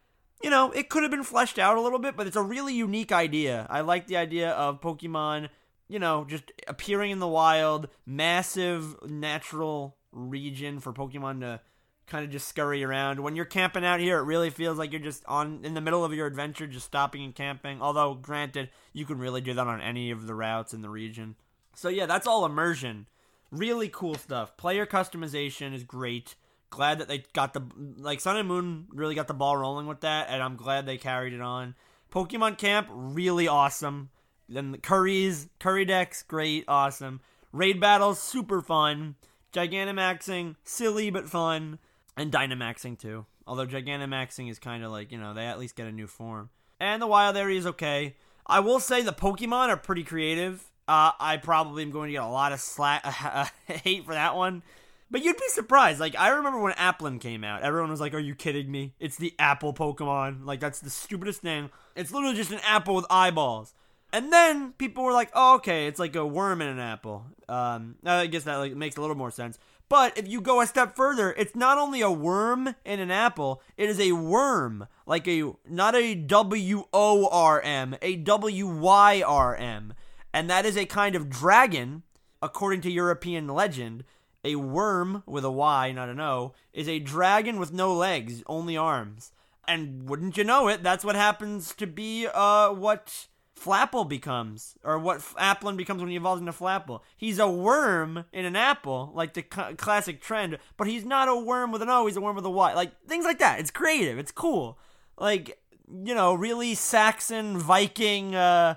you 0.43 0.49
know, 0.49 0.70
it 0.70 0.88
could 0.88 1.02
have 1.02 1.10
been 1.10 1.22
fleshed 1.22 1.58
out 1.58 1.76
a 1.76 1.82
little 1.82 1.99
bit, 1.99 2.16
but 2.16 2.26
it's 2.26 2.34
a 2.34 2.43
really 2.43 2.72
unique 2.72 3.12
idea. 3.12 3.66
I 3.69 3.82
like 3.82 4.06
the 4.06 4.16
idea 4.16 4.52
of 4.52 4.81
Pokemon, 4.81 5.50
you 5.87 5.99
know, 5.99 6.25
just 6.25 6.50
appearing 6.66 7.10
in 7.10 7.19
the 7.19 7.28
wild, 7.28 7.88
massive 8.06 8.96
natural 9.06 9.99
region 10.10 10.81
for 10.81 10.94
Pokemon 10.94 11.40
to 11.40 11.60
kind 12.06 12.25
of 12.25 12.31
just 12.31 12.49
scurry 12.49 12.82
around. 12.82 13.20
When 13.20 13.37
you're 13.37 13.44
camping 13.44 13.84
out 13.84 14.00
here, 14.00 14.19
it 14.19 14.25
really 14.25 14.49
feels 14.49 14.78
like 14.78 14.93
you're 14.93 15.02
just 15.02 15.26
on 15.26 15.60
in 15.62 15.75
the 15.75 15.82
middle 15.82 16.06
of 16.06 16.14
your 16.14 16.26
adventure, 16.26 16.66
just 16.66 16.87
stopping 16.87 17.22
and 17.22 17.34
camping. 17.34 17.82
Although, 17.82 18.14
granted, 18.14 18.70
you 18.94 19.05
can 19.05 19.19
really 19.19 19.43
do 19.43 19.52
that 19.52 19.66
on 19.66 19.82
any 19.82 20.10
of 20.10 20.26
the 20.26 20.34
routes 20.34 20.72
in 20.72 20.81
the 20.81 20.88
region. 20.88 21.37
So 21.78 21.88
yeah, 21.88 22.06
that's 22.06 22.26
all 22.26 22.44
immersion. 22.44 23.06
Really 23.50 23.88
cool 23.88 24.16
stuff. 24.16 24.56
Player 24.56 24.84
customization 24.84 25.72
is 25.72 25.84
great 25.84 26.34
glad 26.70 26.98
that 26.98 27.08
they 27.08 27.24
got 27.32 27.55
the 27.55 27.62
like 27.98 28.20
Sun 28.20 28.36
and 28.36 28.48
Moon 28.48 28.86
really 28.93 29.14
got 29.14 29.29
the 29.29 29.34
ball 29.34 29.56
rolling 29.56 29.86
with 29.86 30.00
that, 30.00 30.29
and 30.29 30.43
I'm 30.43 30.56
glad 30.56 30.86
they 30.86 30.96
carried 30.96 31.32
it 31.32 31.41
on. 31.41 31.74
Pokemon 32.12 32.58
Camp 32.58 32.88
really 32.91 33.48
awesome. 33.48 34.10
Then 34.48 34.72
the 34.72 34.79
Curries, 34.79 35.48
Curry 35.60 35.84
decks, 35.84 36.22
great, 36.22 36.64
awesome. 36.69 37.20
Raid 37.53 37.81
battles, 37.81 38.20
super 38.20 38.60
fun. 38.60 39.17
Gigantamaxing, 39.53 40.56
silly 40.64 41.10
but 41.10 41.29
fun, 41.29 41.79
and 42.17 42.32
Dynamaxing 42.32 42.98
too. 42.98 43.26
Although 43.46 43.67
Gigantamaxing 43.67 44.50
is 44.50 44.58
kind 44.58 44.84
of 44.84 44.91
like 44.91 45.12
you 45.12 45.19
know 45.19 45.34
they 45.34 45.46
at 45.46 45.58
least 45.58 45.76
get 45.76 45.86
a 45.86 45.93
new 45.93 46.06
form, 46.06 46.50
and 46.81 47.00
the 47.00 47.06
Wild 47.06 47.36
area 47.36 47.58
is 47.58 47.67
okay. 47.67 48.17
I 48.46 48.60
will 48.60 48.81
say 48.81 49.03
the 49.03 49.12
Pokemon 49.12 49.69
are 49.69 49.76
pretty 49.76 50.05
creative. 50.05 50.68
Uh, 50.88 51.12
I 51.20 51.36
probably 51.36 51.82
am 51.82 51.90
going 51.90 52.08
to 52.08 52.12
get 52.12 52.22
a 52.22 52.28
lot 52.28 52.52
of 52.52 52.60
slack 52.60 53.04
hate 53.66 54.04
for 54.06 54.14
that 54.14 54.34
one 54.34 54.62
but 55.10 55.24
you'd 55.24 55.36
be 55.36 55.48
surprised. 55.48 56.00
Like 56.00 56.18
I 56.18 56.28
remember 56.28 56.58
when 56.60 56.74
Applin 56.74 57.20
came 57.20 57.44
out, 57.44 57.62
everyone 57.62 57.90
was 57.90 58.00
like, 58.00 58.14
"Are 58.14 58.18
you 58.18 58.34
kidding 58.34 58.70
me? 58.70 58.94
It's 59.00 59.16
the 59.16 59.34
apple 59.38 59.72
Pokemon. 59.72 60.44
Like 60.44 60.60
that's 60.60 60.80
the 60.80 60.90
stupidest 60.90 61.40
thing. 61.40 61.70
It's 61.96 62.12
literally 62.12 62.36
just 62.36 62.52
an 62.52 62.60
apple 62.64 62.94
with 62.94 63.06
eyeballs." 63.10 63.74
And 64.12 64.32
then 64.32 64.72
people 64.72 65.04
were 65.04 65.12
like, 65.12 65.30
"Oh, 65.34 65.56
okay, 65.56 65.86
it's 65.86 65.98
like 65.98 66.16
a 66.16 66.26
worm 66.26 66.60
in 66.60 66.68
an 66.68 66.78
apple." 66.78 67.26
Um, 67.48 67.96
I 68.04 68.26
guess 68.26 68.44
that 68.44 68.56
like 68.56 68.74
makes 68.74 68.96
a 68.96 69.00
little 69.00 69.16
more 69.16 69.30
sense. 69.30 69.58
But 69.88 70.18
if 70.18 70.28
you 70.28 70.42
go 70.42 70.60
a 70.60 70.66
step 70.66 70.94
further, 70.94 71.32
it's 71.32 71.56
not 71.56 71.78
only 71.78 72.02
a 72.02 72.10
worm 72.10 72.74
in 72.84 73.00
an 73.00 73.10
apple; 73.10 73.62
it 73.78 73.88
is 73.88 73.98
a 73.98 74.12
worm, 74.12 74.86
like 75.06 75.26
a 75.26 75.52
not 75.68 75.94
a 75.94 76.14
W 76.14 76.84
O 76.92 77.28
R 77.28 77.60
M, 77.62 77.96
a 78.02 78.16
W 78.16 78.66
Y 78.66 79.22
R 79.26 79.56
M, 79.56 79.94
and 80.32 80.49
that 80.51 80.67
is 80.67 80.77
a 80.77 80.87
kind 80.87 81.15
of 81.15 81.29
dragon, 81.29 82.03
according 82.43 82.81
to 82.82 82.91
European 82.91 83.47
legend 83.49 84.05
a 84.44 84.55
worm 84.56 85.23
with 85.27 85.44
a 85.44 85.51
Y, 85.51 85.93
not 85.93 86.08
an 86.08 86.20
O, 86.20 86.55
is 86.73 86.89
a 86.89 87.01
dragon 87.01 87.58
with 87.58 87.73
no 87.73 87.93
legs, 87.93 88.43
only 88.47 88.77
arms. 88.77 89.32
And 89.67 90.08
wouldn't 90.08 90.37
you 90.37 90.44
know 90.44 90.69
it, 90.69 90.82
that's 90.82 91.05
what 91.05 91.17
happens 91.17 91.75
to 91.75 91.87
be 91.87 92.27
uh 92.27 92.73
what 92.73 93.27
Flapple 93.58 94.08
becomes, 94.08 94.77
or 94.85 94.99
what 94.99 95.19
Applin 95.19 95.77
becomes 95.77 96.01
when 96.01 96.11
he 96.11 96.17
evolves 96.17 96.41
into 96.41 96.53
Flapple. 96.53 97.01
He's 97.17 97.39
a 97.39 97.51
worm 97.51 98.25
in 98.32 98.44
an 98.44 98.55
apple, 98.55 99.11
like 99.15 99.35
the 99.35 99.43
classic 99.43 100.20
trend, 100.20 100.58
but 100.77 100.87
he's 100.87 101.05
not 101.05 101.29
a 101.29 101.37
worm 101.37 101.73
with 101.73 101.82
an 101.82 101.89
O, 101.89 102.06
he's 102.06 102.17
a 102.17 102.20
worm 102.20 102.37
with 102.37 102.44
a 102.44 102.51
Y. 102.51 102.75
Like, 102.75 102.93
things 103.06 103.25
like 103.25 103.41
that. 103.41 103.58
It's 103.58 103.73
creative, 103.73 104.19
it's 104.19 104.31
cool. 104.31 104.79
Like, 105.19 105.61
you 106.05 106.15
know, 106.15 106.35
really 106.35 106.75
Saxon 106.75 107.58
Viking 107.58 108.35
uh, 108.37 108.77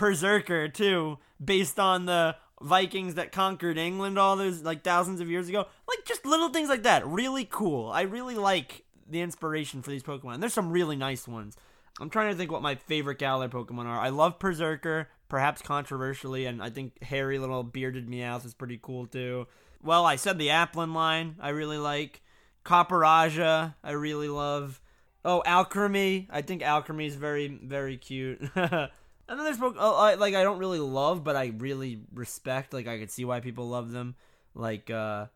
berserker, 0.00 0.66
too, 0.66 1.18
based 1.42 1.78
on 1.78 2.06
the 2.06 2.34
Vikings 2.60 3.14
that 3.14 3.32
conquered 3.32 3.78
England 3.78 4.18
all 4.18 4.36
those 4.36 4.62
like 4.62 4.82
thousands 4.82 5.20
of 5.20 5.30
years 5.30 5.48
ago. 5.48 5.66
Like 5.88 6.04
just 6.04 6.26
little 6.26 6.48
things 6.50 6.68
like 6.68 6.82
that. 6.82 7.06
Really 7.06 7.46
cool. 7.50 7.90
I 7.90 8.02
really 8.02 8.34
like 8.34 8.84
the 9.08 9.20
inspiration 9.20 9.82
for 9.82 9.90
these 9.90 10.02
Pokemon. 10.02 10.40
There's 10.40 10.52
some 10.52 10.70
really 10.70 10.96
nice 10.96 11.26
ones. 11.26 11.56
I'm 12.00 12.10
trying 12.10 12.30
to 12.30 12.36
think 12.36 12.52
what 12.52 12.62
my 12.62 12.74
favorite 12.74 13.18
Galar 13.18 13.48
Pokemon 13.48 13.86
are. 13.86 13.98
I 13.98 14.10
love 14.10 14.38
Perrserker, 14.38 15.06
perhaps 15.28 15.62
controversially, 15.62 16.46
and 16.46 16.62
I 16.62 16.70
think 16.70 17.02
hairy 17.02 17.38
little 17.38 17.62
bearded 17.62 18.08
Meowth 18.08 18.44
is 18.44 18.54
pretty 18.54 18.78
cool 18.80 19.06
too. 19.06 19.46
Well, 19.82 20.04
I 20.04 20.16
said 20.16 20.38
the 20.38 20.48
Applin 20.48 20.94
line 20.94 21.36
I 21.40 21.50
really 21.50 21.78
like. 21.78 22.22
Copperajah 22.64 23.74
I 23.82 23.90
really 23.92 24.28
love. 24.28 24.80
Oh, 25.24 25.42
Alcremie. 25.46 26.26
I 26.30 26.42
think 26.42 26.62
Alcremie 26.62 27.06
is 27.06 27.14
very, 27.14 27.48
very 27.48 27.96
cute. 27.96 28.42
And 29.30 29.38
then 29.38 29.46
there's 29.46 29.62
uh, 29.62 30.16
like 30.18 30.34
I 30.34 30.42
don't 30.42 30.58
really 30.58 30.80
love, 30.80 31.22
but 31.22 31.36
I 31.36 31.52
really 31.56 32.00
respect. 32.12 32.74
Like 32.74 32.88
I 32.88 32.98
could 32.98 33.12
see 33.12 33.24
why 33.24 33.38
people 33.38 33.68
love 33.68 33.92
them. 33.92 34.16
Like 34.56 34.90
uh, 34.90 35.26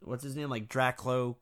what's 0.00 0.24
his 0.24 0.34
name? 0.34 0.50
Like 0.50 0.68
Drakloak. 0.68 1.36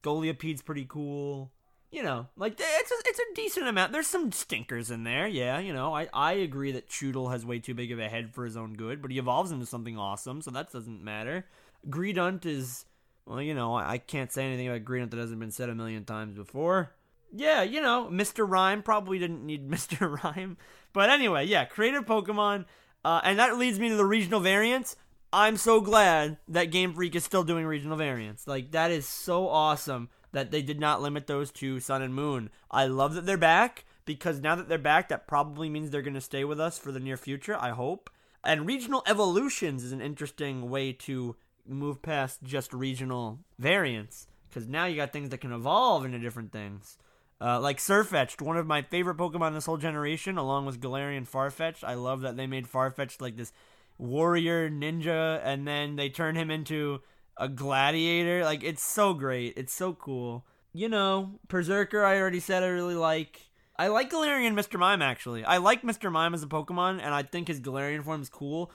Goliapide's 0.00 0.62
pretty 0.62 0.86
cool. 0.88 1.52
You 1.90 2.02
know, 2.02 2.28
like 2.38 2.54
it's 2.58 2.90
a, 2.90 2.94
it's 3.04 3.18
a 3.18 3.34
decent 3.34 3.68
amount. 3.68 3.92
There's 3.92 4.06
some 4.06 4.32
stinkers 4.32 4.90
in 4.90 5.04
there, 5.04 5.28
yeah. 5.28 5.58
You 5.58 5.74
know, 5.74 5.94
I 5.94 6.08
I 6.14 6.32
agree 6.32 6.72
that 6.72 6.88
Chewtle 6.88 7.28
has 7.28 7.44
way 7.44 7.58
too 7.58 7.74
big 7.74 7.92
of 7.92 7.98
a 7.98 8.08
head 8.08 8.32
for 8.32 8.46
his 8.46 8.56
own 8.56 8.72
good, 8.72 9.02
but 9.02 9.10
he 9.10 9.18
evolves 9.18 9.52
into 9.52 9.66
something 9.66 9.98
awesome, 9.98 10.40
so 10.40 10.50
that 10.50 10.72
doesn't 10.72 11.04
matter. 11.04 11.44
Greedent 11.90 12.46
is, 12.46 12.86
well, 13.26 13.42
you 13.42 13.52
know, 13.52 13.74
I, 13.74 13.92
I 13.92 13.98
can't 13.98 14.32
say 14.32 14.46
anything 14.46 14.66
about 14.66 14.86
Greedent 14.86 15.10
that 15.10 15.20
hasn't 15.20 15.40
been 15.40 15.50
said 15.50 15.68
a 15.68 15.74
million 15.74 16.06
times 16.06 16.34
before 16.34 16.93
yeah, 17.34 17.62
you 17.62 17.80
know, 17.80 18.08
Mr. 18.10 18.48
Rime 18.48 18.82
probably 18.82 19.18
didn't 19.18 19.44
need 19.44 19.68
Mr. 19.70 20.22
Rime. 20.22 20.56
But 20.92 21.10
anyway, 21.10 21.46
yeah, 21.46 21.64
creative 21.64 22.06
Pokemon. 22.06 22.66
Uh, 23.04 23.20
and 23.24 23.38
that 23.38 23.58
leads 23.58 23.78
me 23.78 23.88
to 23.90 23.96
the 23.96 24.06
regional 24.06 24.40
variants. 24.40 24.96
I'm 25.32 25.56
so 25.56 25.80
glad 25.80 26.38
that 26.48 26.70
Game 26.70 26.94
Freak 26.94 27.16
is 27.16 27.24
still 27.24 27.42
doing 27.42 27.66
regional 27.66 27.96
variants. 27.96 28.46
Like, 28.46 28.70
that 28.70 28.90
is 28.90 29.06
so 29.06 29.48
awesome 29.48 30.08
that 30.32 30.52
they 30.52 30.62
did 30.62 30.80
not 30.80 31.02
limit 31.02 31.26
those 31.26 31.50
to 31.52 31.80
Sun 31.80 32.02
and 32.02 32.14
Moon. 32.14 32.50
I 32.70 32.86
love 32.86 33.14
that 33.14 33.26
they're 33.26 33.36
back 33.36 33.84
because 34.04 34.40
now 34.40 34.54
that 34.54 34.68
they're 34.68 34.78
back, 34.78 35.08
that 35.08 35.26
probably 35.26 35.68
means 35.68 35.90
they're 35.90 36.02
going 36.02 36.14
to 36.14 36.20
stay 36.20 36.44
with 36.44 36.60
us 36.60 36.78
for 36.78 36.92
the 36.92 37.00
near 37.00 37.16
future, 37.16 37.56
I 37.58 37.70
hope. 37.70 38.10
And 38.44 38.66
regional 38.66 39.02
evolutions 39.06 39.82
is 39.82 39.92
an 39.92 40.00
interesting 40.00 40.70
way 40.70 40.92
to 40.92 41.34
move 41.66 42.00
past 42.00 42.42
just 42.42 42.72
regional 42.72 43.40
variants 43.58 44.26
because 44.48 44.68
now 44.68 44.84
you 44.84 44.96
got 44.96 45.12
things 45.12 45.30
that 45.30 45.40
can 45.40 45.52
evolve 45.52 46.04
into 46.04 46.18
different 46.18 46.52
things. 46.52 46.98
Uh, 47.44 47.60
like 47.60 47.76
Sirfetch'd, 47.76 48.40
one 48.40 48.56
of 48.56 48.66
my 48.66 48.80
favorite 48.80 49.18
Pokemon 49.18 49.52
this 49.52 49.66
whole 49.66 49.76
generation, 49.76 50.38
along 50.38 50.64
with 50.64 50.80
Galarian 50.80 51.28
Farfetch'd. 51.28 51.84
I 51.84 51.92
love 51.92 52.22
that 52.22 52.38
they 52.38 52.46
made 52.46 52.66
Farfetch'd 52.66 53.20
like 53.20 53.36
this 53.36 53.52
warrior 53.98 54.70
ninja, 54.70 55.42
and 55.44 55.68
then 55.68 55.96
they 55.96 56.08
turn 56.08 56.36
him 56.36 56.50
into 56.50 57.02
a 57.36 57.46
gladiator. 57.50 58.44
Like, 58.44 58.64
it's 58.64 58.82
so 58.82 59.12
great. 59.12 59.52
It's 59.58 59.74
so 59.74 59.92
cool. 59.92 60.46
You 60.72 60.88
know, 60.88 61.38
Perrserker, 61.48 62.02
I 62.02 62.18
already 62.18 62.40
said 62.40 62.62
I 62.62 62.68
really 62.68 62.94
like. 62.94 63.42
I 63.78 63.88
like 63.88 64.10
Galarian 64.10 64.54
Mr. 64.54 64.78
Mime, 64.78 65.02
actually. 65.02 65.44
I 65.44 65.58
like 65.58 65.82
Mr. 65.82 66.10
Mime 66.10 66.32
as 66.32 66.42
a 66.42 66.46
Pokemon, 66.46 67.00
and 67.02 67.12
I 67.12 67.24
think 67.24 67.48
his 67.48 67.60
Galarian 67.60 68.04
form 68.04 68.22
is 68.22 68.30
cool. 68.30 68.72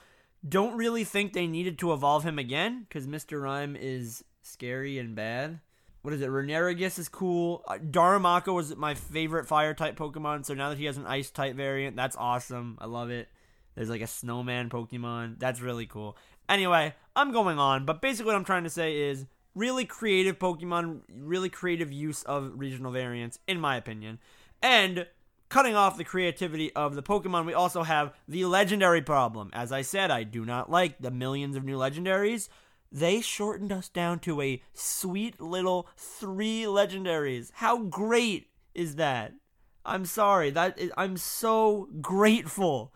Don't 0.48 0.76
really 0.76 1.02
think 1.02 1.32
they 1.32 1.48
needed 1.48 1.76
to 1.80 1.92
evolve 1.92 2.22
him 2.22 2.38
again, 2.38 2.86
because 2.88 3.08
Mr. 3.08 3.42
Mime 3.42 3.74
is 3.74 4.22
scary 4.42 4.96
and 4.96 5.16
bad 5.16 5.58
what 6.02 6.14
is 6.14 6.22
it? 6.22 6.28
Runerigus 6.28 6.98
is 6.98 7.08
cool. 7.08 7.62
Uh, 7.66 7.78
Darumaka 7.78 8.52
was 8.54 8.74
my 8.76 8.94
favorite 8.94 9.46
fire 9.46 9.74
type 9.74 9.96
Pokemon, 9.96 10.44
so 10.44 10.54
now 10.54 10.70
that 10.70 10.78
he 10.78 10.86
has 10.86 10.96
an 10.96 11.06
ice 11.06 11.30
type 11.30 11.56
variant, 11.56 11.96
that's 11.96 12.16
awesome. 12.16 12.78
I 12.80 12.86
love 12.86 13.10
it. 13.10 13.28
There's 13.74 13.90
like 13.90 14.00
a 14.00 14.06
snowman 14.06 14.70
Pokemon. 14.70 15.38
That's 15.38 15.60
really 15.60 15.86
cool. 15.86 16.16
Anyway, 16.48 16.94
I'm 17.14 17.32
going 17.32 17.58
on, 17.58 17.84
but 17.84 18.02
basically 18.02 18.26
what 18.26 18.36
I'm 18.36 18.44
trying 18.44 18.64
to 18.64 18.70
say 18.70 18.98
is 18.98 19.26
really 19.54 19.84
creative 19.84 20.38
Pokemon, 20.38 21.00
really 21.08 21.48
creative 21.48 21.92
use 21.92 22.22
of 22.22 22.52
regional 22.56 22.92
variants, 22.92 23.38
in 23.46 23.60
my 23.60 23.76
opinion. 23.76 24.18
And 24.62 25.06
cutting 25.48 25.74
off 25.74 25.98
the 25.98 26.04
creativity 26.04 26.72
of 26.74 26.94
the 26.94 27.02
Pokemon, 27.02 27.46
we 27.46 27.54
also 27.54 27.82
have 27.82 28.14
the 28.26 28.44
legendary 28.46 29.02
problem. 29.02 29.50
As 29.52 29.70
I 29.70 29.82
said, 29.82 30.10
I 30.10 30.22
do 30.22 30.44
not 30.44 30.70
like 30.70 30.98
the 30.98 31.10
millions 31.10 31.56
of 31.56 31.64
new 31.64 31.76
legendaries 31.76 32.48
they 32.92 33.20
shortened 33.20 33.72
us 33.72 33.88
down 33.88 34.18
to 34.20 34.40
a 34.40 34.62
sweet 34.72 35.40
little 35.40 35.88
three 35.96 36.62
legendaries. 36.62 37.50
How 37.54 37.78
great 37.78 38.48
is 38.74 38.96
that? 38.96 39.32
I'm 39.84 40.04
sorry. 40.04 40.50
That 40.50 40.78
is, 40.78 40.92
I'm 40.96 41.16
so 41.16 41.88
grateful. 42.00 42.92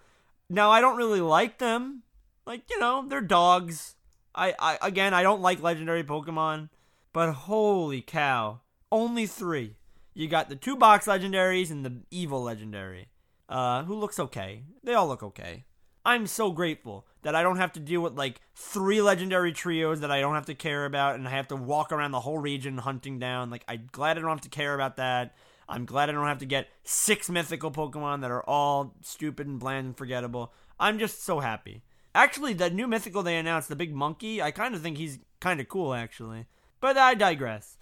Now 0.48 0.70
I 0.70 0.80
don't 0.80 0.96
really 0.96 1.20
like 1.20 1.58
them. 1.58 2.02
Like, 2.46 2.62
you 2.70 2.78
know, 2.78 3.04
they're 3.08 3.20
dogs. 3.20 3.94
I, 4.34 4.54
I 4.58 4.78
again 4.82 5.14
I 5.14 5.22
don't 5.22 5.42
like 5.42 5.62
legendary 5.62 6.02
Pokemon, 6.02 6.68
but 7.12 7.32
holy 7.32 8.02
cow. 8.02 8.60
Only 8.90 9.26
3. 9.26 9.76
You 10.12 10.28
got 10.28 10.48
the 10.48 10.56
two 10.56 10.76
box 10.76 11.06
legendaries 11.06 11.70
and 11.70 11.84
the 11.84 12.02
evil 12.10 12.42
legendary. 12.42 13.08
Uh 13.48 13.84
who 13.84 13.94
looks 13.94 14.18
okay. 14.18 14.64
They 14.82 14.94
all 14.94 15.06
look 15.06 15.22
okay. 15.22 15.64
I'm 16.04 16.26
so 16.26 16.50
grateful 16.50 17.06
that 17.24 17.34
I 17.34 17.42
don't 17.42 17.56
have 17.56 17.72
to 17.72 17.80
deal 17.80 18.00
with 18.02 18.16
like 18.16 18.40
three 18.54 19.02
legendary 19.02 19.52
trios 19.52 20.00
that 20.00 20.10
I 20.10 20.20
don't 20.20 20.34
have 20.34 20.46
to 20.46 20.54
care 20.54 20.84
about 20.84 21.16
and 21.16 21.26
I 21.26 21.30
have 21.32 21.48
to 21.48 21.56
walk 21.56 21.90
around 21.90 22.12
the 22.12 22.20
whole 22.20 22.38
region 22.38 22.78
hunting 22.78 23.18
down. 23.18 23.50
Like, 23.50 23.64
I'm 23.66 23.88
glad 23.90 24.16
I 24.16 24.20
don't 24.20 24.30
have 24.30 24.40
to 24.42 24.48
care 24.48 24.74
about 24.74 24.96
that. 24.96 25.34
I'm 25.68 25.86
glad 25.86 26.08
I 26.10 26.12
don't 26.12 26.26
have 26.26 26.38
to 26.38 26.46
get 26.46 26.68
six 26.84 27.30
mythical 27.30 27.70
Pokemon 27.70 28.20
that 28.20 28.30
are 28.30 28.42
all 28.42 28.94
stupid 29.00 29.46
and 29.46 29.58
bland 29.58 29.86
and 29.86 29.96
forgettable. 29.96 30.52
I'm 30.78 30.98
just 30.98 31.24
so 31.24 31.40
happy. 31.40 31.82
Actually, 32.14 32.52
the 32.52 32.70
new 32.70 32.86
mythical 32.86 33.22
they 33.22 33.38
announced, 33.38 33.68
the 33.68 33.76
big 33.76 33.94
monkey, 33.94 34.40
I 34.42 34.50
kind 34.50 34.74
of 34.74 34.82
think 34.82 34.98
he's 34.98 35.18
kind 35.40 35.60
of 35.60 35.68
cool, 35.68 35.94
actually. 35.94 36.46
But 36.80 36.98
I 36.98 37.14
digress. 37.14 37.78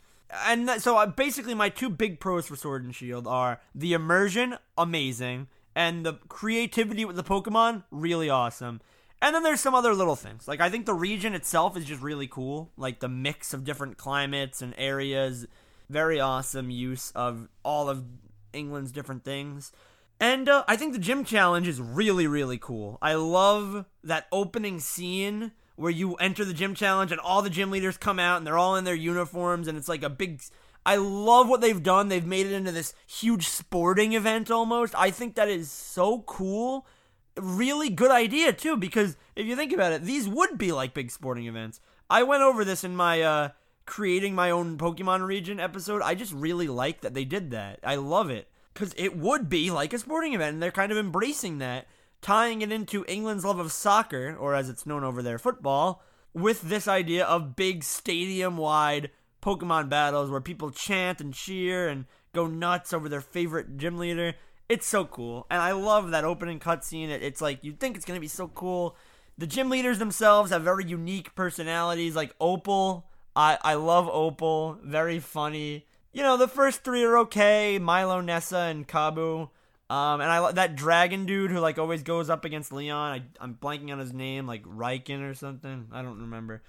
And 0.47 0.71
so 0.79 0.97
uh, 0.97 1.07
basically, 1.07 1.55
my 1.55 1.69
two 1.69 1.91
big 1.91 2.21
pros 2.21 2.47
for 2.47 2.57
Sword 2.57 2.85
and 2.85 2.95
Shield 2.95 3.27
are 3.27 3.61
the 3.75 3.93
immersion, 3.93 4.57
amazing, 4.79 5.49
and 5.75 6.07
the 6.07 6.15
creativity 6.29 7.05
with 7.05 7.17
the 7.17 7.25
Pokemon, 7.25 7.85
really 7.91 8.31
awesome. 8.31 8.81
And 9.23 9.37
then 9.37 9.45
there's 9.45 9.61
some 9.61 9.77
other 9.77 9.95
little 9.95 10.17
things. 10.17 10.49
Like 10.49 10.61
I 10.61 10.69
think 10.69 10.85
the 10.85 10.95
region 10.95 11.33
itself 11.35 11.77
is 11.77 11.85
just 11.85 12.03
really 12.03 12.27
cool. 12.27 12.73
Like 12.77 12.99
the 12.99 13.09
mix 13.09 13.55
of 13.55 13.63
different 13.63 13.97
climates 13.97 14.61
and 14.61 14.75
areas, 14.77 15.47
very 15.89 16.19
awesome 16.19 16.71
use 16.71 17.13
of 17.15 17.49
all 17.65 17.89
of 17.89 18.05
England's 18.53 18.91
different 18.91 19.23
things. 19.23 19.71
And 20.19 20.49
uh, 20.49 20.65
I 20.67 20.77
think 20.77 20.93
the 20.93 20.99
gym 20.99 21.25
challenge 21.25 21.69
is 21.69 21.81
really 21.81 22.27
really 22.27 22.59
cool. 22.59 22.99
I 23.01 23.15
love 23.15 23.87
that 24.03 24.27
opening 24.33 24.81
scene 24.81 25.53
where 25.77 25.93
you 25.93 26.15
enter 26.17 26.45
the 26.45 26.53
gym 26.53 26.75
challenge 26.75 27.13
and 27.13 27.21
all 27.21 27.43
the 27.43 27.51
gym 27.51 27.71
leaders 27.71 27.97
come 27.97 28.19
out 28.19 28.39
and 28.39 28.47
they're 28.47 28.59
all 28.59 28.75
in 28.75 28.85
their 28.85 28.95
uniforms 28.95 29.69
and 29.69 29.79
it's 29.79 29.89
like 29.89 30.03
a 30.03 30.11
big 30.11 30.43
I 30.85 30.97
love 30.97 31.49
what 31.49 31.61
they've 31.61 31.81
done. 31.81 32.09
They've 32.09 32.27
made 32.27 32.47
it 32.47 32.53
into 32.53 32.73
this 32.73 32.93
huge 33.07 33.47
sporting 33.47 34.15
event 34.15 34.51
almost. 34.51 34.97
I 34.97 35.13
think 35.13 35.37
that 35.37 35.49
is 35.49 35.71
so 35.71 36.23
cool 36.23 36.89
really 37.37 37.89
good 37.89 38.11
idea 38.11 38.53
too 38.53 38.77
because 38.77 39.17
if 39.35 39.47
you 39.47 39.57
think 39.57 39.73
about 39.73 39.93
it 39.93 40.05
these 40.05 40.29
would 40.29 40.59
be 40.59 40.73
like 40.73 40.95
big 40.95 41.11
sporting 41.11 41.47
events. 41.47 41.81
I 42.11 42.23
went 42.23 42.43
over 42.43 42.65
this 42.65 42.85
in 42.85 42.95
my 42.97 43.23
uh 43.23 43.49
creating 43.87 44.35
my 44.35 44.51
own 44.51 44.79
pokemon 44.79 45.27
region 45.27 45.59
episode. 45.59 46.03
I 46.03 46.15
just 46.15 46.33
really 46.33 46.69
like 46.69 47.01
that 47.01 47.15
they 47.15 47.25
did 47.25 47.51
that. 47.51 47.81
I 47.83 47.97
love 47.97 48.31
it. 48.31 48.49
Because 48.73 48.95
it 48.97 49.17
would 49.17 49.49
be 49.49 49.71
like 49.71 49.93
a 49.93 49.99
sporting 49.99 50.35
event 50.35 50.55
and 50.55 50.63
they're 50.63 50.71
kind 50.71 50.93
of 50.93 50.99
embracing 50.99 51.59
that 51.59 51.87
tying 52.23 52.63
it 52.63 52.73
into 52.73 53.05
england's 53.09 53.45
love 53.45 53.59
of 53.59 53.73
soccer 53.73 54.35
or 54.39 54.55
as 54.55 54.71
it's 54.71 54.87
known 54.87 55.05
over 55.05 55.23
there 55.23 55.39
football 55.39 56.03
with 56.33 56.63
this 56.63 56.89
idea 56.89 57.25
of 57.27 57.57
big 57.57 57.85
stadium 57.85 58.57
wide 58.57 59.11
pokemon 59.43 59.89
battles 59.89 60.31
where 60.31 60.41
people 60.41 60.71
chant 60.71 61.21
and 61.21 61.35
cheer 61.35 61.89
and 61.89 62.07
go 62.33 62.47
nuts 62.47 62.93
over 62.93 63.09
their 63.09 63.21
favorite 63.21 63.77
gym 63.77 63.99
leader 63.99 64.35
it's 64.73 64.87
so 64.87 65.05
cool, 65.05 65.47
and 65.51 65.61
I 65.61 65.73
love 65.73 66.13
that 66.13 66.25
opening 66.25 66.59
cutscene. 66.59 67.11
It's 67.11 67.43
like 67.43 67.63
you 67.63 67.73
think 67.73 67.95
it's 67.95 68.07
gonna 68.07 68.21
be 68.21 68.27
so 68.27 68.49
cool. 68.49 68.97
The 69.37 69.47
gym 69.47 69.69
leaders 69.69 69.99
themselves 69.99 70.51
have 70.51 70.63
very 70.63 70.87
unique 70.87 71.35
personalities, 71.35 72.17
like 72.17 72.35
Opal. 72.41 73.07
I 73.37 73.59
I 73.63 73.75
love 73.75 74.09
Opal, 74.11 74.79
very 74.83 75.19
funny. 75.19 75.87
You 76.15 76.23
know, 76.23 76.39
the 76.39 76.49
first 76.49 76.85
three 76.85 77.05
are 77.05 77.19
okay. 77.19 77.79
Milo, 77.79 78.23
Nessa, 78.23 78.61
and 78.61 78.89
Kabu. 78.89 79.51
Um, 79.91 80.23
and 80.23 80.31
I 80.31 80.53
that 80.53 80.75
dragon 80.75 81.27
dude 81.27 81.51
who 81.51 81.59
like 81.59 81.79
always 81.79 82.03
goes 82.03 82.31
up 82.31 82.47
against 82.47 82.73
Leon. 82.73 83.13
I, 83.13 83.45
I'm 83.45 83.55
blanking 83.61 83.93
on 83.93 83.99
his 83.99 84.15
name, 84.15 84.47
like 84.47 84.65
Riken 84.65 85.21
or 85.21 85.35
something. 85.35 85.89
I 85.93 86.01
don't 86.01 86.19
remember. 86.19 86.63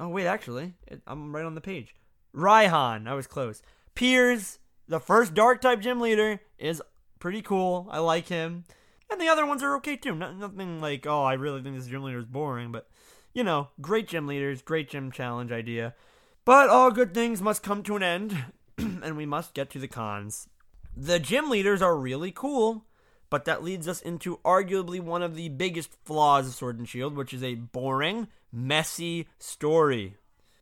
Oh 0.00 0.08
wait, 0.08 0.26
actually, 0.26 0.74
it, 0.88 1.02
I'm 1.06 1.32
right 1.34 1.44
on 1.44 1.54
the 1.54 1.60
page. 1.60 1.94
Raihan, 2.34 3.06
I 3.06 3.14
was 3.14 3.28
close. 3.28 3.62
Piers, 3.94 4.58
the 4.88 4.98
first 4.98 5.34
Dark 5.34 5.60
type 5.60 5.80
gym 5.80 6.00
leader, 6.00 6.40
is 6.58 6.82
pretty 7.24 7.40
cool. 7.40 7.88
I 7.90 8.00
like 8.00 8.28
him. 8.28 8.66
And 9.10 9.18
the 9.18 9.28
other 9.28 9.46
ones 9.46 9.62
are 9.62 9.74
okay 9.76 9.96
too. 9.96 10.14
Not, 10.14 10.36
nothing 10.36 10.82
like, 10.82 11.06
oh, 11.06 11.22
I 11.24 11.32
really 11.32 11.62
think 11.62 11.74
this 11.74 11.86
gym 11.86 12.02
leader 12.02 12.18
is 12.18 12.26
boring, 12.26 12.70
but 12.70 12.86
you 13.32 13.42
know, 13.42 13.68
great 13.80 14.08
gym 14.08 14.26
leaders, 14.26 14.60
great 14.60 14.90
gym 14.90 15.10
challenge 15.10 15.50
idea. 15.50 15.94
But 16.44 16.68
all 16.68 16.90
good 16.90 17.14
things 17.14 17.40
must 17.40 17.62
come 17.62 17.82
to 17.84 17.96
an 17.96 18.02
end, 18.02 18.44
and 18.76 19.16
we 19.16 19.24
must 19.24 19.54
get 19.54 19.70
to 19.70 19.78
the 19.78 19.88
cons. 19.88 20.50
The 20.94 21.18
gym 21.18 21.48
leaders 21.48 21.80
are 21.80 21.96
really 21.96 22.30
cool, 22.30 22.84
But 23.34 23.46
that 23.46 23.64
leads 23.64 23.88
us 23.88 24.00
into 24.00 24.36
arguably 24.44 25.00
one 25.00 25.22
of 25.22 25.34
the 25.34 25.48
biggest 25.48 25.90
flaws 26.04 26.46
of 26.46 26.54
Sword 26.54 26.78
and 26.78 26.88
Shield, 26.88 27.16
which 27.16 27.34
is 27.34 27.42
a 27.42 27.56
boring, 27.56 28.28
messy 28.52 29.26
story. 29.38 30.14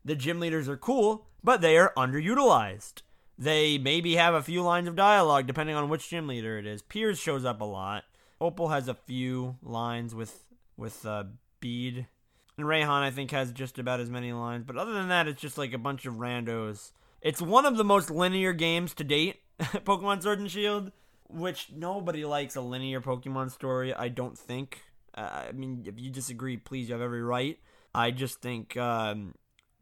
The 0.04 0.14
gym 0.14 0.40
leaders 0.40 0.71
are 0.71 0.78
cool, 0.78 1.26
but 1.45 1.61
they 1.61 1.76
are 1.76 1.92
underutilized. 1.99 3.02
They 3.39 3.79
maybe 3.79 4.17
have 4.17 4.35
a 4.35 4.43
few 4.43 4.62
lines 4.62 4.89
of 4.89 4.97
dialogue 4.97 5.47
depending 5.47 5.75
on 5.75 5.89
which 5.89 6.09
gym 6.09 6.27
leader 6.27 6.59
it 6.59 6.67
is. 6.67 6.83
Piers 6.83 7.19
shows 7.19 7.45
up 7.45 7.61
a 7.61 7.65
lot. 7.65 8.05
Opal 8.41 8.69
has 8.69 8.89
a 8.89 8.95
few 8.95 9.57
lines 9.62 10.15
with 10.15 10.45
with 10.77 11.05
uh, 11.07 11.25
Bede. 11.61 12.07
And 12.59 12.67
Raihan, 12.67 12.89
I 12.89 13.11
think, 13.11 13.31
has 13.31 13.51
just 13.51 13.79
about 13.79 14.01
as 14.01 14.11
many 14.11 14.33
lines. 14.33 14.65
But 14.67 14.77
other 14.77 14.93
than 14.93 15.09
that, 15.09 15.27
it's 15.27 15.41
just 15.41 15.57
like 15.57 15.73
a 15.73 15.79
bunch 15.79 16.05
of 16.05 16.15
randos. 16.15 16.93
It's 17.23 17.41
one 17.41 17.65
of 17.65 17.77
the 17.77 17.85
most 17.85 18.11
linear 18.11 18.53
games 18.53 18.93
to 18.95 19.05
date, 19.05 19.41
Pokemon 19.61 20.23
Sword 20.23 20.41
and 20.41 20.51
Shield, 20.51 20.93
which 21.29 21.69
nobody 21.75 22.25
likes 22.25 22.57
a 22.57 22.61
linear 22.61 23.01
Pokemon 23.01 23.53
story, 23.53 23.95
I 23.95 24.09
don't 24.09 24.37
think. 24.37 24.83
Uh, 25.15 25.45
I 25.49 25.53
mean, 25.53 25.85
if 25.87 25.99
you 25.99 26.11
disagree, 26.11 26.57
please, 26.57 26.89
you 26.89 26.95
have 26.95 27.03
every 27.03 27.23
right. 27.23 27.59
I 27.95 28.11
just 28.11 28.41
think 28.41 28.77
um, 28.77 29.35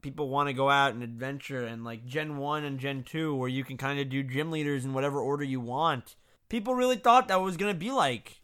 people 0.03 0.29
want 0.29 0.49
to 0.49 0.53
go 0.53 0.71
out 0.71 0.95
and 0.95 1.03
adventure 1.03 1.65
and 1.65 1.85
like 1.85 2.07
Gen 2.07 2.37
1 2.37 2.65
and 2.65 2.79
Gen 2.79 3.03
2 3.03 3.35
where 3.35 3.49
you 3.49 3.65
can 3.65 3.77
kind 3.77 4.01
of 4.01 4.09
do 4.09 4.23
gym 4.23 4.51
leaders 4.51 4.85
in 4.85 4.95
whatever 4.95 5.21
order 5.21 5.45
you 5.45 5.61
want. 5.61 6.17
People 6.49 6.75
really 6.75 6.97
thought 6.97 7.29
that 7.29 7.41
was 7.41 7.57
going 7.57 7.73
to 7.73 7.79
be 7.79 7.91
like 7.91 8.41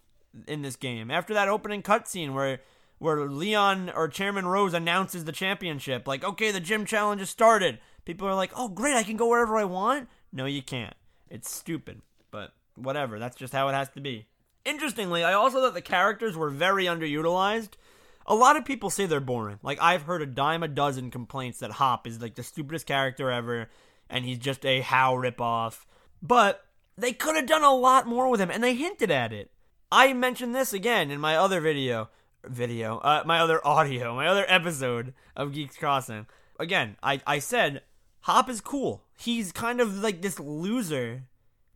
in 0.47 0.63
this 0.63 0.77
game. 0.77 1.11
After 1.11 1.35
that 1.35 1.49
opening 1.49 1.83
cutscene 1.83 2.33
where 2.33 2.61
where 2.99 3.29
Leon 3.29 3.91
or 3.95 4.09
Chairman 4.09 4.47
Rose 4.47 4.73
announces 4.73 5.25
the 5.25 5.33
championship, 5.33 6.09
like, 6.09 6.25
okay, 6.25 6.51
the 6.51 6.61
gym 6.61 6.87
challenge 6.87 7.21
has 7.21 7.31
started. 7.31 7.79
People 8.05 8.27
are 8.27 8.35
like, 8.35 8.53
oh, 8.57 8.69
great, 8.69 8.95
I 8.95 9.03
can 9.03 9.17
go 9.17 9.29
wherever 9.29 9.57
I 9.57 9.65
want. 9.65 10.09
No, 10.33 10.47
you 10.47 10.63
can't. 10.63 10.95
It's 11.29 11.51
stupid, 11.51 12.01
but 12.31 12.55
whatever. 12.75 13.19
That's 13.19 13.37
just 13.37 13.53
how 13.53 13.69
it 13.69 13.75
has 13.75 13.91
to 13.91 14.01
be. 14.01 14.27
Interestingly, 14.65 15.23
I 15.23 15.35
also 15.35 15.61
thought 15.61 15.75
the 15.75 15.83
characters 15.83 16.37
were 16.37 16.51
very 16.51 16.87
underutilized. 16.87 17.71
A 18.27 18.35
lot 18.35 18.57
of 18.57 18.65
people 18.65 18.91
say 18.91 19.07
they're 19.07 19.21
boring. 19.21 19.59
Like, 19.63 19.79
I've 19.81 20.03
heard 20.03 20.23
a 20.23 20.27
dime 20.27 20.63
a 20.63 20.69
dozen 20.69 21.11
complaints 21.11 21.61
that 21.61 21.73
Hop 21.73 22.07
is 22.07 22.21
like 22.21 22.35
the 22.35 22.43
stupidest 22.43 22.87
character 22.87 23.31
ever, 23.31 23.71
and 24.11 24.25
he's 24.25 24.39
just 24.39 24.65
a 24.67 24.81
Hau 24.81 25.15
ripoff. 25.15 25.85
But 26.21 26.65
they 26.97 27.13
could 27.13 27.37
have 27.37 27.47
done 27.47 27.63
a 27.63 27.75
lot 27.75 28.07
more 28.07 28.29
with 28.29 28.41
him, 28.41 28.51
and 28.51 28.63
they 28.63 28.75
hinted 28.75 29.11
at 29.11 29.33
it. 29.33 29.51
I 29.93 30.13
mentioned 30.13 30.55
this 30.55 30.73
again 30.73 31.11
in 31.11 31.21
my 31.21 31.37
other 31.37 31.61
video, 31.61 32.11
video, 32.45 32.99
uh, 32.99 33.23
my 33.25 33.39
other 33.39 33.65
audio, 33.67 34.15
my 34.17 34.27
other 34.27 34.45
episode 34.49 35.15
of 35.37 35.53
Geeks 35.53 35.77
Crossing. 35.77 36.27
Again, 36.59 36.97
I, 37.03 37.21
I 37.27 37.39
said 37.39 37.83
Hop 38.23 38.51
is 38.51 38.61
cool. 38.61 39.05
He's 39.17 39.53
kind 39.53 39.81
of 39.81 39.97
like 39.97 40.23
this 40.23 40.41
loser, 40.41 41.23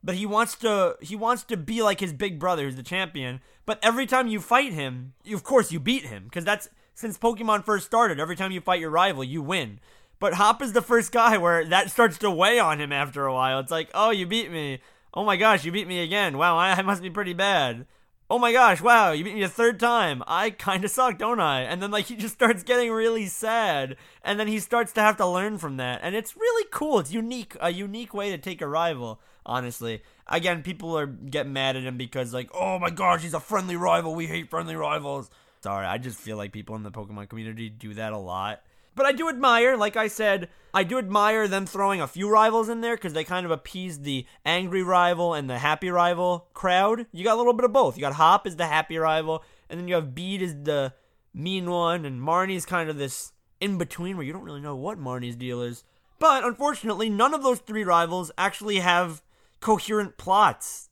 but 0.02 0.14
he 0.14 0.26
wants 0.26 0.57
to 0.57 0.97
he 1.00 1.16
wants 1.16 1.42
to 1.45 1.57
be 1.57 1.83
like 1.83 2.00
his 2.00 2.12
big 2.12 2.38
brother, 2.38 2.64
who's 2.64 2.76
the 2.76 2.83
champion. 2.83 3.40
But 3.66 3.78
every 3.83 4.07
time 4.07 4.28
you 4.28 4.40
fight 4.40 4.73
him, 4.73 5.14
you, 5.25 5.37
of 5.37 5.45
course 5.45 5.71
you 5.71 5.80
beat 5.80 6.07
him 6.07 6.25
because 6.25 6.45
that's 6.45 6.69
since 6.95 7.19
Pokemon 7.19 7.64
first 7.64 7.87
started. 7.87 8.21
Every 8.21 8.37
time 8.37 8.52
you 8.52 8.61
fight 8.61 8.80
your 8.80 8.90
rival, 8.90 9.25
you 9.25 9.42
win. 9.42 9.80
But 10.19 10.35
Hop 10.35 10.61
is 10.61 10.73
the 10.73 10.83
first 10.83 11.12
guy 11.12 11.38
where 11.38 11.64
that 11.64 11.90
starts 11.90 12.19
to 12.19 12.30
weigh 12.30 12.59
on 12.59 12.80
him 12.80 12.92
after 12.92 13.25
a 13.25 13.33
while. 13.33 13.59
It's 13.61 13.71
like, 13.71 13.90
oh, 13.95 14.11
you 14.11 14.26
beat 14.26 14.50
me. 14.50 14.80
Oh 15.14 15.25
my 15.25 15.37
gosh, 15.37 15.64
you 15.64 15.73
beat 15.73 15.88
me 15.88 16.02
again. 16.02 16.37
Wow, 16.37 16.57
I, 16.57 16.73
I 16.73 16.83
must 16.83 17.02
be 17.02 17.11
pretty 17.11 17.33
bad 17.33 17.87
oh 18.31 18.39
my 18.39 18.53
gosh, 18.53 18.81
wow, 18.81 19.11
you 19.11 19.25
beat 19.25 19.35
me 19.35 19.43
a 19.43 19.49
third 19.49 19.81
time. 19.81 20.23
I 20.27 20.51
kind 20.51 20.85
of 20.85 20.91
suck, 20.93 21.19
don't 21.19 21.41
I? 21.41 21.63
And 21.63 21.83
then 21.83 21.91
like 21.91 22.07
he 22.07 22.17
just 22.17 22.35
starts 22.35 22.63
getting 22.63 22.93
really 22.93 23.27
sad, 23.27 23.97
and 24.23 24.39
then 24.39 24.47
he 24.47 24.61
starts 24.61 24.93
to 24.93 25.03
have 25.03 25.17
to 25.17 25.27
learn 25.27 25.59
from 25.59 25.77
that, 25.79 26.01
and 26.03 26.15
it's 26.15 26.37
really 26.37 26.69
cool. 26.71 27.01
It's 27.01 27.13
unique, 27.13 27.57
a 27.61 27.71
unique 27.71 28.15
way 28.15 28.31
to 28.31 28.39
take 28.39 28.63
a 28.63 28.69
rival. 28.69 29.21
Honestly, 29.45 30.03
again, 30.29 30.63
people 30.63 30.97
are 30.97 31.07
getting 31.07 31.53
mad 31.53 31.77
at 31.77 31.83
him 31.83 31.97
because 31.97 32.33
like, 32.33 32.51
oh 32.55 32.79
my 32.79 32.91
gosh, 32.91 33.23
he's 33.23 33.35
a 33.35 33.41
friendly 33.41 33.77
rival. 33.77 34.15
We 34.15 34.27
hate 34.27 34.49
friendly 34.49 34.77
rivals. 34.77 35.29
Sorry, 35.63 35.85
I 35.85 35.99
just 35.99 36.19
feel 36.19 36.37
like 36.37 36.53
people 36.53 36.77
in 36.77 36.85
the 36.85 36.91
Pokemon 36.91 37.29
community 37.29 37.69
do 37.69 37.95
that 37.95 38.13
a 38.13 38.19
lot. 38.19 38.63
But 38.94 39.06
I 39.06 39.12
do 39.12 39.28
admire, 39.28 39.76
like 39.76 39.97
I 39.97 40.09
said, 40.09 40.49
I 40.73 40.85
do 40.85 40.99
admire 40.99 41.49
them 41.49 41.66
throwing 41.66 42.00
a 42.00 42.06
few 42.06 42.31
rivals 42.31 42.68
in 42.68 42.81
there 42.81 42.96
because 42.96 43.12
they 43.12 43.24
kind 43.24 43.44
of 43.44 43.53
appease 43.53 44.00
the 44.00 44.26
angry 44.44 44.83
rival 44.83 45.35
and 45.35 45.48
the 45.48 45.59
happy 45.59 45.90
rival 45.90 46.48
crowd. 46.55 47.07
You 47.12 47.24
got 47.24 47.35
a 47.35 47.38
little 47.38 47.53
bit 47.53 47.64
of 47.64 47.72
both. 47.72 47.96
You 47.96 48.03
got 48.03 48.14
Hop 48.14 48.46
as 48.46 48.57
the 48.57 48.66
happy 48.66 48.98
rival, 48.98 49.44
and 49.68 49.79
then 49.79 49.88
you 49.88 49.94
have 49.94 50.14
Bede 50.14 50.42
as 50.42 50.55
the 50.55 50.94
mean 51.33 51.70
one, 51.70 52.05
and 52.05 52.20
Marnie's 52.20 52.66
kind 52.66 52.90
of 52.90 52.98
this 52.98 53.33
in 53.61 53.79
between 53.79 54.16
where 54.16 54.26
you 54.26 54.33
don't 54.33 54.44
really 54.44 54.61
know 54.61 54.76
what 54.76 54.98
Marnie's 54.98 55.37
deal 55.37 55.62
is. 55.62 55.85
But 56.18 56.44
unfortunately, 56.44 57.09
none 57.09 57.35
of 57.35 57.42
those 57.42 57.61
three 57.61 57.85
rivals 57.85 58.31
actually 58.37 58.81
have 58.81 59.22
coherent 59.61 60.18
plots. 60.18 60.88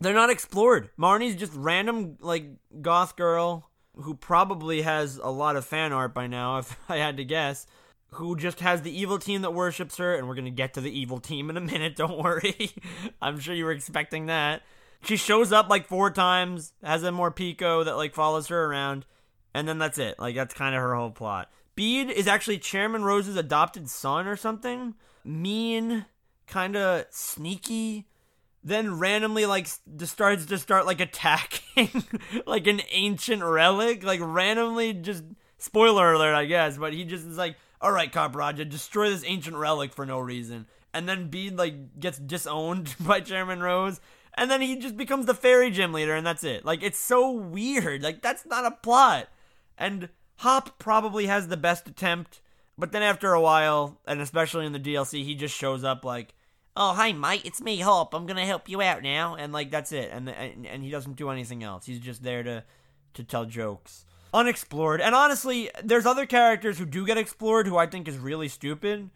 They're 0.00 0.14
not 0.14 0.30
explored. 0.30 0.90
Marnie's 0.96 1.34
just 1.34 1.52
random, 1.54 2.16
like, 2.20 2.46
goth 2.80 3.16
girl 3.16 3.67
who 4.00 4.14
probably 4.14 4.82
has 4.82 5.16
a 5.16 5.30
lot 5.30 5.56
of 5.56 5.64
fan 5.64 5.92
art 5.92 6.14
by 6.14 6.26
now, 6.26 6.58
if 6.58 6.76
I 6.88 6.96
had 6.96 7.16
to 7.16 7.24
guess, 7.24 7.66
who 8.12 8.36
just 8.36 8.60
has 8.60 8.82
the 8.82 8.96
evil 8.96 9.18
team 9.18 9.42
that 9.42 9.54
worships 9.54 9.96
her, 9.98 10.14
and 10.14 10.28
we're 10.28 10.34
gonna 10.34 10.50
get 10.50 10.74
to 10.74 10.80
the 10.80 10.96
evil 10.96 11.20
team 11.20 11.50
in 11.50 11.56
a 11.56 11.60
minute, 11.72 11.96
don't 11.96 12.22
worry. 12.22 12.72
I'm 13.22 13.38
sure 13.38 13.54
you 13.54 13.64
were 13.64 13.72
expecting 13.72 14.26
that. 14.26 14.62
She 15.02 15.16
shows 15.16 15.52
up 15.52 15.68
like 15.68 15.86
four 15.86 16.10
times, 16.10 16.72
has 16.82 17.04
a 17.04 17.10
Morpeko 17.10 17.84
that 17.84 17.96
like 17.96 18.14
follows 18.14 18.48
her 18.48 18.64
around, 18.64 19.06
and 19.54 19.68
then 19.68 19.78
that's 19.78 19.98
it. 19.98 20.18
Like 20.18 20.34
that's 20.34 20.54
kind 20.54 20.74
of 20.74 20.80
her 20.80 20.94
whole 20.94 21.10
plot. 21.10 21.50
Bede 21.76 22.10
is 22.10 22.26
actually 22.26 22.58
Chairman 22.58 23.04
Rose's 23.04 23.36
adopted 23.36 23.88
son 23.88 24.26
or 24.26 24.34
something. 24.34 24.94
Mean, 25.24 26.06
kind 26.48 26.76
of 26.76 27.04
sneaky, 27.10 28.08
then 28.64 28.98
randomly 28.98 29.46
like 29.46 29.68
starts 30.02 30.46
to 30.46 30.58
start 30.58 30.86
like 30.86 31.00
attacking 31.00 32.04
like 32.46 32.66
an 32.66 32.82
ancient 32.90 33.42
relic 33.42 34.02
like 34.02 34.20
randomly 34.22 34.92
just 34.92 35.24
spoiler 35.58 36.12
alert 36.12 36.34
i 36.34 36.44
guess 36.44 36.76
but 36.76 36.92
he 36.92 37.04
just 37.04 37.26
is 37.26 37.38
like 37.38 37.56
all 37.80 37.92
right 37.92 38.12
Copperajah, 38.12 38.68
destroy 38.68 39.10
this 39.10 39.24
ancient 39.26 39.56
relic 39.56 39.92
for 39.92 40.04
no 40.04 40.18
reason. 40.18 40.66
And 40.92 41.08
then 41.08 41.28
Bede 41.28 41.56
like 41.56 42.00
gets 42.00 42.18
disowned 42.18 42.94
by 43.00 43.20
chairman 43.20 43.60
rose 43.60 44.00
and 44.34 44.50
then 44.50 44.60
he 44.60 44.76
just 44.76 44.96
becomes 44.96 45.26
the 45.26 45.34
fairy 45.34 45.70
gym 45.70 45.92
leader 45.92 46.14
and 46.14 46.26
that's 46.26 46.44
it. 46.44 46.64
Like 46.64 46.82
it's 46.82 46.98
so 46.98 47.30
weird. 47.30 48.02
Like 48.02 48.22
that's 48.22 48.46
not 48.46 48.66
a 48.66 48.70
plot. 48.70 49.28
And 49.76 50.08
hop 50.36 50.78
probably 50.78 51.26
has 51.26 51.48
the 51.48 51.56
best 51.56 51.88
attempt 51.88 52.40
but 52.76 52.92
then 52.92 53.02
after 53.02 53.32
a 53.32 53.40
while 53.40 54.00
and 54.06 54.20
especially 54.20 54.64
in 54.64 54.72
the 54.72 54.78
dlc 54.78 55.10
he 55.10 55.34
just 55.34 55.52
shows 55.52 55.82
up 55.82 56.04
like 56.04 56.32
oh 56.80 56.94
hi 56.94 57.12
mate 57.12 57.42
it's 57.44 57.60
me 57.60 57.80
hop 57.80 58.14
i'm 58.14 58.24
gonna 58.24 58.46
help 58.46 58.68
you 58.68 58.80
out 58.80 59.02
now. 59.02 59.34
And 59.34 59.52
like 59.52 59.70
that's 59.70 59.92
it. 59.92 60.10
And, 60.12 60.28
and 60.30 60.64
and 60.64 60.82
he 60.82 60.90
doesn't 60.90 61.16
do 61.16 61.28
anything 61.28 61.62
else. 61.62 61.84
He's 61.84 61.98
just 61.98 62.22
there 62.22 62.42
to 62.44 62.64
to 63.14 63.24
tell 63.24 63.44
jokes. 63.44 64.06
Unexplored. 64.32 65.00
And 65.00 65.14
honestly 65.14 65.70
there's 65.82 66.06
other 66.06 66.24
characters 66.24 66.78
who 66.78 66.86
do 66.86 67.04
get 67.04 67.18
explored 67.18 67.66
who 67.66 67.76
i 67.76 67.86
think 67.86 68.08
is 68.08 68.16
really 68.16 68.48
stupid. 68.48 69.10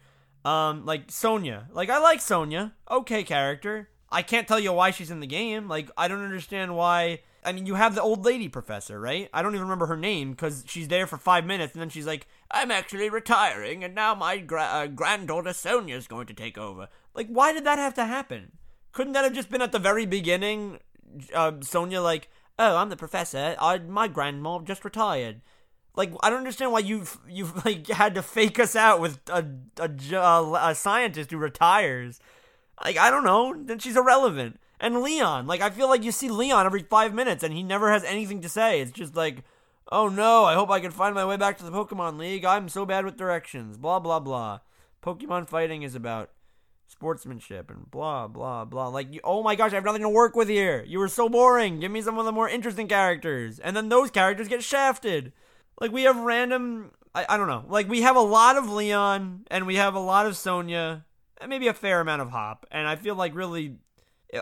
Um 0.45 0.85
like 0.85 1.09
sonia 1.09 1.69
like 1.71 1.89
i 1.89 1.97
like 1.97 2.21
sonia 2.21 2.73
okay 2.91 3.23
character. 3.23 3.89
I 4.11 4.21
can't 4.21 4.47
tell 4.47 4.59
you 4.59 4.73
why 4.73 4.91
she's 4.91 5.09
in 5.09 5.21
the 5.21 5.27
game. 5.27 5.69
Like 5.69 5.89
i 5.97 6.07
don't 6.07 6.23
understand 6.23 6.75
why. 6.75 7.21
I 7.45 7.51
mean, 7.51 7.65
you 7.65 7.75
have 7.75 7.93
the 7.93 8.01
old 8.01 8.23
lady 8.23 8.47
professor, 8.47 8.97
right? 8.97 9.29
I 9.33 9.41
don't 9.41 9.53
even 9.53 9.63
remember 9.63 9.87
her 9.87 9.97
name 9.97 10.31
because 10.31 10.63
she's 10.65 10.87
there 10.87 11.05
for 11.05 11.17
five 11.17 11.45
minutes 11.45 11.73
and 11.73 11.81
then 11.81 11.89
she's 11.89 12.07
like, 12.07 12.25
I'm 12.53 12.71
actually 12.71 13.09
retiring 13.09 13.83
and 13.83 13.95
now 13.95 14.13
my 14.13 14.37
gra- 14.37 14.61
uh, 14.71 14.87
granddaughter 14.87 15.53
Sonia 15.53 15.97
is 15.97 16.07
going 16.07 16.27
to 16.27 16.33
take 16.33 16.57
over. 16.57 16.87
Like, 17.13 17.27
why 17.27 17.51
did 17.51 17.65
that 17.65 17.79
have 17.79 17.95
to 17.95 18.05
happen? 18.05 18.53
Couldn't 18.91 19.13
that 19.13 19.23
have 19.23 19.33
just 19.33 19.49
been 19.49 19.61
at 19.61 19.71
the 19.71 19.79
very 19.79 20.05
beginning? 20.05 20.79
Uh, 21.33 21.53
Sonia, 21.61 22.01
like, 22.01 22.29
oh, 22.59 22.77
I'm 22.77 22.89
the 22.89 22.95
professor. 22.95 23.55
I, 23.59 23.79
my 23.79 24.07
grandma 24.07 24.59
just 24.59 24.85
retired. 24.85 25.41
Like, 25.95 26.13
I 26.21 26.29
don't 26.29 26.39
understand 26.39 26.71
why 26.71 26.79
you've 26.79 27.17
you've 27.27 27.65
like 27.65 27.87
had 27.87 28.15
to 28.15 28.21
fake 28.21 28.59
us 28.59 28.75
out 28.75 29.01
with 29.01 29.19
a 29.29 29.45
a, 29.79 29.89
a, 30.15 30.69
a 30.69 30.75
scientist 30.75 31.31
who 31.31 31.37
retires. 31.37 32.19
Like, 32.83 32.97
I 32.97 33.11
don't 33.11 33.23
know. 33.23 33.55
Then 33.57 33.79
she's 33.79 33.97
irrelevant. 33.97 34.59
And 34.79 35.01
Leon, 35.01 35.47
like, 35.47 35.61
I 35.61 35.69
feel 35.69 35.87
like 35.87 36.03
you 36.03 36.11
see 36.11 36.29
Leon 36.29 36.65
every 36.65 36.83
five 36.83 37.13
minutes, 37.13 37.43
and 37.43 37.53
he 37.53 37.63
never 37.63 37.91
has 37.91 38.03
anything 38.03 38.41
to 38.41 38.49
say. 38.49 38.81
It's 38.81 38.91
just 38.91 39.15
like, 39.15 39.43
oh 39.91 40.07
no, 40.07 40.45
I 40.45 40.55
hope 40.55 40.69
I 40.69 40.79
can 40.79 40.91
find 40.91 41.15
my 41.15 41.25
way 41.25 41.37
back 41.37 41.57
to 41.57 41.63
the 41.63 41.71
Pokemon 41.71 42.17
League. 42.17 42.45
I'm 42.45 42.69
so 42.69 42.85
bad 42.85 43.05
with 43.05 43.17
directions. 43.17 43.77
Blah 43.77 43.99
blah 43.99 44.19
blah. 44.19 44.59
Pokemon 45.01 45.47
fighting 45.49 45.83
is 45.83 45.95
about 45.95 46.31
sportsmanship 46.87 47.69
and 47.69 47.89
blah 47.89 48.27
blah 48.27 48.65
blah. 48.65 48.87
Like, 48.87 49.19
oh 49.23 49.43
my 49.43 49.55
gosh, 49.55 49.71
I 49.71 49.75
have 49.75 49.85
nothing 49.85 50.01
to 50.01 50.09
work 50.09 50.35
with 50.35 50.49
here. 50.49 50.83
You 50.87 50.99
were 50.99 51.09
so 51.09 51.29
boring. 51.29 51.79
Give 51.79 51.91
me 51.91 52.01
some 52.01 52.17
of 52.17 52.25
the 52.25 52.31
more 52.31 52.49
interesting 52.49 52.87
characters, 52.87 53.59
and 53.59 53.75
then 53.75 53.89
those 53.89 54.11
characters 54.11 54.47
get 54.47 54.63
shafted. 54.63 55.33
Like 55.79 55.91
we 55.91 56.03
have 56.03 56.17
random. 56.17 56.91
I, 57.15 57.25
I 57.29 57.37
don't 57.37 57.47
know. 57.47 57.65
Like 57.67 57.89
we 57.89 58.01
have 58.01 58.15
a 58.15 58.21
lot 58.21 58.57
of 58.57 58.69
Leon 58.69 59.45
and 59.51 59.67
we 59.67 59.75
have 59.75 59.93
a 59.93 59.99
lot 59.99 60.25
of 60.25 60.35
Sonia 60.35 61.05
and 61.39 61.49
maybe 61.49 61.67
a 61.67 61.73
fair 61.73 61.99
amount 61.99 62.21
of 62.21 62.31
Hop, 62.31 62.65
and 62.71 62.87
I 62.87 62.95
feel 62.95 63.15
like 63.15 63.35
really, 63.35 63.75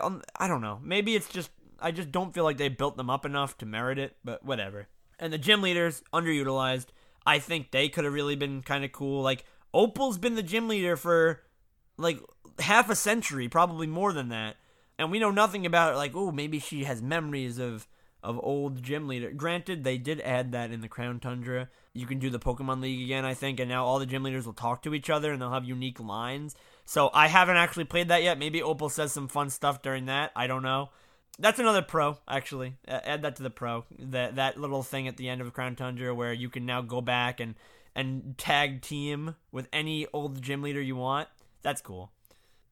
um, 0.00 0.22
I 0.36 0.46
don't 0.46 0.60
know. 0.60 0.80
Maybe 0.82 1.14
it's 1.14 1.28
just 1.28 1.50
I 1.80 1.90
just 1.90 2.12
don't 2.12 2.32
feel 2.32 2.44
like 2.44 2.58
they 2.58 2.68
built 2.68 2.96
them 2.96 3.10
up 3.10 3.26
enough 3.26 3.58
to 3.58 3.66
merit 3.66 3.98
it, 3.98 4.16
but 4.24 4.44
whatever. 4.44 4.88
And 5.18 5.32
the 5.32 5.38
gym 5.38 5.62
leaders 5.62 6.02
underutilized. 6.12 6.86
I 7.24 7.38
think 7.38 7.70
they 7.70 7.88
could 7.88 8.04
have 8.04 8.12
really 8.14 8.36
been 8.36 8.62
kind 8.62 8.84
of 8.84 8.92
cool. 8.92 9.22
Like 9.22 9.44
Opal's 9.72 10.18
been 10.18 10.34
the 10.34 10.42
gym 10.42 10.68
leader 10.68 10.96
for 10.96 11.42
like 11.96 12.20
half 12.58 12.90
a 12.90 12.96
century, 12.96 13.48
probably 13.48 13.86
more 13.86 14.12
than 14.12 14.28
that. 14.30 14.56
and 14.98 15.10
we 15.10 15.18
know 15.18 15.30
nothing 15.30 15.66
about. 15.66 15.96
Like, 15.96 16.12
oh, 16.14 16.30
maybe 16.32 16.58
she 16.58 16.84
has 16.84 17.02
memories 17.02 17.58
of 17.58 17.86
of 18.22 18.38
old 18.40 18.80
gym 18.82 19.08
leader. 19.08 19.32
Granted, 19.32 19.82
they 19.82 19.98
did 19.98 20.20
add 20.20 20.52
that 20.52 20.70
in 20.70 20.80
the 20.80 20.88
Crown 20.88 21.18
Tundra. 21.18 21.68
You 21.92 22.06
can 22.06 22.20
do 22.20 22.30
the 22.30 22.38
Pokemon 22.38 22.80
League 22.80 23.02
again, 23.02 23.24
I 23.24 23.34
think, 23.34 23.58
and 23.58 23.68
now 23.68 23.84
all 23.84 23.98
the 23.98 24.06
gym 24.06 24.22
leaders 24.22 24.46
will 24.46 24.52
talk 24.52 24.82
to 24.82 24.94
each 24.94 25.10
other 25.10 25.32
and 25.32 25.42
they'll 25.42 25.50
have 25.50 25.64
unique 25.64 25.98
lines. 25.98 26.54
So 26.84 27.10
I 27.12 27.26
haven't 27.26 27.56
actually 27.56 27.84
played 27.84 28.08
that 28.08 28.22
yet. 28.22 28.38
Maybe 28.38 28.62
Opal 28.62 28.88
says 28.90 29.10
some 29.12 29.26
fun 29.26 29.50
stuff 29.50 29.82
during 29.82 30.06
that. 30.06 30.30
I 30.36 30.46
don't 30.46 30.62
know. 30.62 30.90
That's 31.38 31.58
another 31.58 31.82
pro, 31.82 32.18
actually. 32.28 32.76
Uh, 32.86 33.00
add 33.04 33.22
that 33.22 33.36
to 33.36 33.42
the 33.42 33.50
pro. 33.50 33.84
That 33.98 34.36
that 34.36 34.60
little 34.60 34.82
thing 34.82 35.08
at 35.08 35.16
the 35.16 35.28
end 35.28 35.40
of 35.40 35.52
Crown 35.52 35.76
Tundra 35.76 36.14
where 36.14 36.32
you 36.32 36.48
can 36.48 36.66
now 36.66 36.82
go 36.82 37.00
back 37.00 37.40
and 37.40 37.54
and 37.94 38.36
tag 38.38 38.82
team 38.82 39.36
with 39.50 39.68
any 39.72 40.06
old 40.12 40.42
gym 40.42 40.62
leader 40.62 40.80
you 40.80 40.96
want. 40.96 41.28
That's 41.62 41.80
cool. 41.80 42.10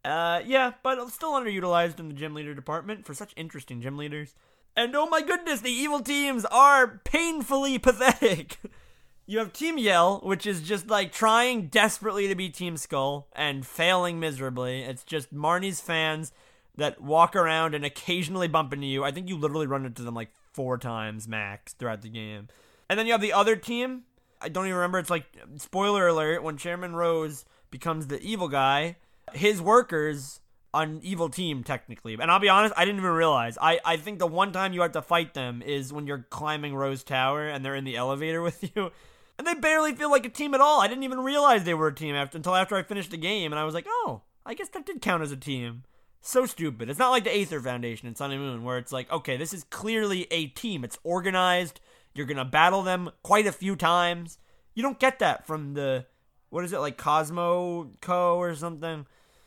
Uh, 0.05 0.40
yeah, 0.46 0.73
but 0.83 1.11
still 1.11 1.33
underutilized 1.33 2.01
in 2.01 2.09
the 2.09 2.14
gym 2.14 2.35
leader 2.35 2.55
department 2.55 3.05
for 3.05 3.12
such 3.12 3.35
interesting 3.37 3.81
gym 3.83 3.96
leaders. 3.96 4.35
And 4.77 4.94
oh 4.96 5.07
my 5.07 5.20
goodness, 5.20 5.61
the 5.61 5.70
evil 5.70 6.01
teams 6.01 6.44
are 6.46 7.01
painfully 7.05 7.79
pathetic. 7.79 8.59
you 9.27 9.38
have 9.38 9.53
Team 9.53 9.79
Yell, 9.79 10.20
which 10.23 10.46
is 10.46 10.62
just 10.62 10.88
like 10.88 11.12
trying 11.12 11.66
desperately 11.66 12.29
to 12.29 12.35
be 12.35 12.49
Team 12.49 12.77
Skull 12.77 13.29
and 13.35 13.66
failing 13.66 14.18
miserably. 14.18 14.83
It's 14.83 15.05
just 15.05 15.35
Marnie's 15.35 15.81
fans 15.81 16.33
that 16.81 17.01
walk 17.01 17.37
around 17.37 17.75
and 17.75 17.85
occasionally 17.85 18.49
bump 18.49 18.73
into 18.73 18.87
you. 18.87 19.05
I 19.05 19.11
think 19.11 19.29
you 19.29 19.37
literally 19.37 19.66
run 19.66 19.85
into 19.85 20.03
them 20.03 20.14
like 20.14 20.31
four 20.53 20.79
times 20.79 21.29
max 21.29 21.75
throughout 21.75 22.03
the 22.03 22.09
game. 22.09 22.49
And 22.88 22.99
then 22.99 23.07
you 23.07 23.12
have 23.12 23.21
the 23.21 23.35
other 23.35 23.55
team. 23.55 24.03
I 24.40 24.49
don't 24.49 24.64
even 24.64 24.77
remember. 24.77 24.99
It's 24.99 25.11
like, 25.11 25.27
spoiler 25.59 26.09
alert, 26.09 26.43
when 26.43 26.57
Chairman 26.57 26.97
Rose 26.97 27.45
becomes 27.71 28.07
the 28.07 28.21
evil 28.21 28.49
guy, 28.49 28.97
his 29.35 29.61
workers 29.61 30.40
an 30.73 31.01
evil 31.03 31.29
team 31.29 31.64
technically. 31.64 32.14
And 32.14 32.31
I'll 32.31 32.40
be 32.40 32.49
honest, 32.49 32.75
I 32.77 32.85
didn't 32.85 33.01
even 33.01 33.12
realize. 33.12 33.59
I, 33.61 33.81
I 33.85 33.97
think 33.97 34.19
the 34.19 34.27
one 34.27 34.53
time 34.53 34.73
you 34.73 34.83
have 34.83 34.93
to 34.93 35.03
fight 35.03 35.35
them 35.35 35.62
is 35.62 35.93
when 35.93 36.07
you're 36.07 36.27
climbing 36.31 36.75
Rose 36.75 37.03
Tower 37.03 37.47
and 37.47 37.64
they're 37.64 37.75
in 37.75 37.85
the 37.85 37.97
elevator 37.97 38.40
with 38.43 38.75
you. 38.75 38.90
And 39.38 39.47
they 39.47 39.55
barely 39.55 39.95
feel 39.95 40.11
like 40.11 40.25
a 40.25 40.31
team 40.31 40.55
at 40.55 40.61
all. 40.61 40.81
I 40.81 40.88
didn't 40.88 41.05
even 41.05 41.21
realize 41.21 41.64
they 41.64 41.75
were 41.75 41.88
a 41.88 41.95
team 41.95 42.14
after 42.14 42.38
until 42.38 42.55
after 42.55 42.77
I 42.77 42.83
finished 42.83 43.11
the 43.11 43.16
game 43.16 43.53
and 43.53 43.59
I 43.59 43.64
was 43.64 43.75
like, 43.75 43.87
"Oh, 43.88 44.23
I 44.45 44.55
guess 44.55 44.69
that 44.69 44.85
did 44.85 45.01
count 45.01 45.23
as 45.23 45.33
a 45.33 45.37
team." 45.37 45.85
So 46.20 46.46
stupid. 46.46 46.90
It's 46.90 46.98
not 46.98 47.11
like 47.11 47.24
the 47.24 47.35
Aether 47.35 47.61
Foundation 47.61 48.06
in 48.06 48.14
Sun 48.14 48.30
and 48.30 48.40
Moon 48.40 48.62
where 48.62 48.78
it's 48.78 48.92
like, 48.92 49.11
"Okay, 49.11 49.37
this 49.37 49.54
is 49.54 49.64
clearly 49.64 50.26
a 50.30 50.48
team. 50.48 50.85
It's 50.85 50.98
organized. 51.02 51.80
You're 52.14 52.26
to 52.26 52.44
battle 52.44 52.83
them 52.83 53.11
quite 53.22 53.46
a 53.46 53.52
few 53.52 53.76
times." 53.76 54.38
You 54.74 54.83
don't 54.83 55.00
get 55.00 55.18
that 55.18 55.46
from 55.46 55.74
the 55.74 56.06
what 56.50 56.64
is 56.64 56.72
it 56.72 56.78
like 56.78 56.98
Cosmo 56.98 57.90
Co 58.00 58.37
or 58.37 58.54
something? 58.54 59.06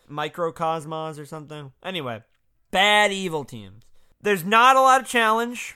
Microcosmos 0.09 1.19
or 1.19 1.25
something. 1.25 1.71
Anyway, 1.83 2.23
bad 2.71 3.12
evil 3.12 3.43
teams. 3.43 3.83
There's 4.21 4.43
not 4.43 4.75
a 4.75 4.81
lot 4.81 5.01
of 5.01 5.07
challenge. 5.07 5.75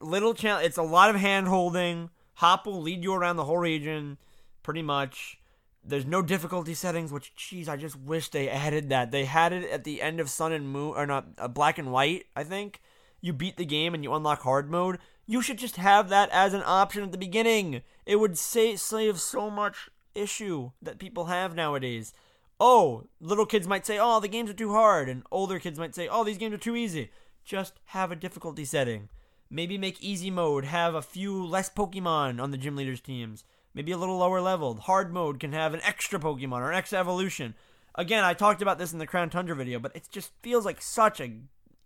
Little 0.00 0.34
challenge. 0.34 0.66
It's 0.66 0.78
a 0.78 0.82
lot 0.82 1.10
of 1.10 1.16
hand 1.16 1.48
holding. 1.48 2.10
Hop 2.34 2.66
will 2.66 2.80
lead 2.80 3.02
you 3.02 3.14
around 3.14 3.36
the 3.36 3.44
whole 3.44 3.58
region, 3.58 4.18
pretty 4.62 4.82
much. 4.82 5.38
There's 5.82 6.06
no 6.06 6.22
difficulty 6.22 6.74
settings, 6.74 7.12
which, 7.12 7.34
jeez, 7.36 7.68
I 7.68 7.76
just 7.76 7.96
wish 7.96 8.28
they 8.28 8.48
added 8.48 8.90
that. 8.90 9.10
They 9.10 9.24
had 9.24 9.52
it 9.52 9.70
at 9.70 9.84
the 9.84 10.02
end 10.02 10.20
of 10.20 10.28
Sun 10.28 10.52
and 10.52 10.68
Moon, 10.68 10.92
or 10.94 11.06
not, 11.06 11.26
uh, 11.38 11.48
Black 11.48 11.78
and 11.78 11.90
White, 11.90 12.26
I 12.36 12.44
think. 12.44 12.80
You 13.20 13.32
beat 13.32 13.56
the 13.56 13.64
game 13.64 13.94
and 13.94 14.04
you 14.04 14.12
unlock 14.14 14.42
hard 14.42 14.70
mode. 14.70 14.98
You 15.26 15.42
should 15.42 15.58
just 15.58 15.76
have 15.76 16.08
that 16.08 16.30
as 16.30 16.54
an 16.54 16.62
option 16.64 17.02
at 17.02 17.12
the 17.12 17.18
beginning. 17.18 17.82
It 18.06 18.16
would 18.16 18.38
save 18.38 18.78
so 18.78 19.50
much 19.50 19.88
issue 20.14 20.72
that 20.82 20.98
people 20.98 21.26
have 21.26 21.54
nowadays 21.54 22.12
oh, 22.60 23.06
little 23.20 23.46
kids 23.46 23.66
might 23.66 23.86
say, 23.86 23.98
oh, 23.98 24.20
the 24.20 24.28
games 24.28 24.50
are 24.50 24.54
too 24.54 24.72
hard, 24.72 25.08
and 25.08 25.24
older 25.32 25.58
kids 25.58 25.78
might 25.78 25.94
say, 25.94 26.06
oh, 26.06 26.22
these 26.22 26.38
games 26.38 26.54
are 26.54 26.58
too 26.58 26.76
easy. 26.76 27.10
Just 27.44 27.80
have 27.86 28.12
a 28.12 28.16
difficulty 28.16 28.64
setting. 28.64 29.08
Maybe 29.48 29.78
make 29.78 30.00
easy 30.02 30.30
mode, 30.30 30.66
have 30.66 30.94
a 30.94 31.02
few 31.02 31.44
less 31.44 31.70
Pokemon 31.70 32.40
on 32.40 32.50
the 32.50 32.58
gym 32.58 32.76
leaders 32.76 33.00
teams. 33.00 33.44
Maybe 33.74 33.92
a 33.92 33.98
little 33.98 34.18
lower 34.18 34.40
leveled. 34.40 34.80
Hard 34.80 35.12
mode 35.12 35.38
can 35.38 35.52
have 35.52 35.74
an 35.74 35.80
extra 35.82 36.18
Pokemon 36.18 36.60
or 36.60 36.70
an 36.70 36.76
extra 36.76 36.98
evolution. 36.98 37.54
Again, 37.94 38.24
I 38.24 38.34
talked 38.34 38.62
about 38.62 38.78
this 38.78 38.92
in 38.92 38.98
the 38.98 39.06
Crown 39.06 39.30
Tundra 39.30 39.54
video, 39.54 39.78
but 39.78 39.94
it 39.94 40.08
just 40.10 40.32
feels 40.42 40.64
like 40.64 40.82
such 40.82 41.20
a 41.20 41.32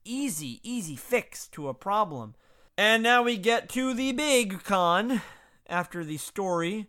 easy, 0.04 0.60
easy 0.62 0.96
fix 0.96 1.46
to 1.48 1.68
a 1.68 1.74
problem. 1.74 2.34
And 2.76 3.02
now 3.02 3.22
we 3.22 3.36
get 3.36 3.68
to 3.70 3.94
the 3.94 4.12
big 4.12 4.64
con 4.64 5.22
after 5.68 6.04
the 6.04 6.16
story 6.16 6.88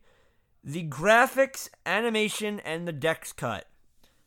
the 0.65 0.83
graphics, 0.83 1.69
animation, 1.85 2.59
and 2.61 2.87
the 2.87 2.91
dex 2.91 3.31
cut. 3.31 3.67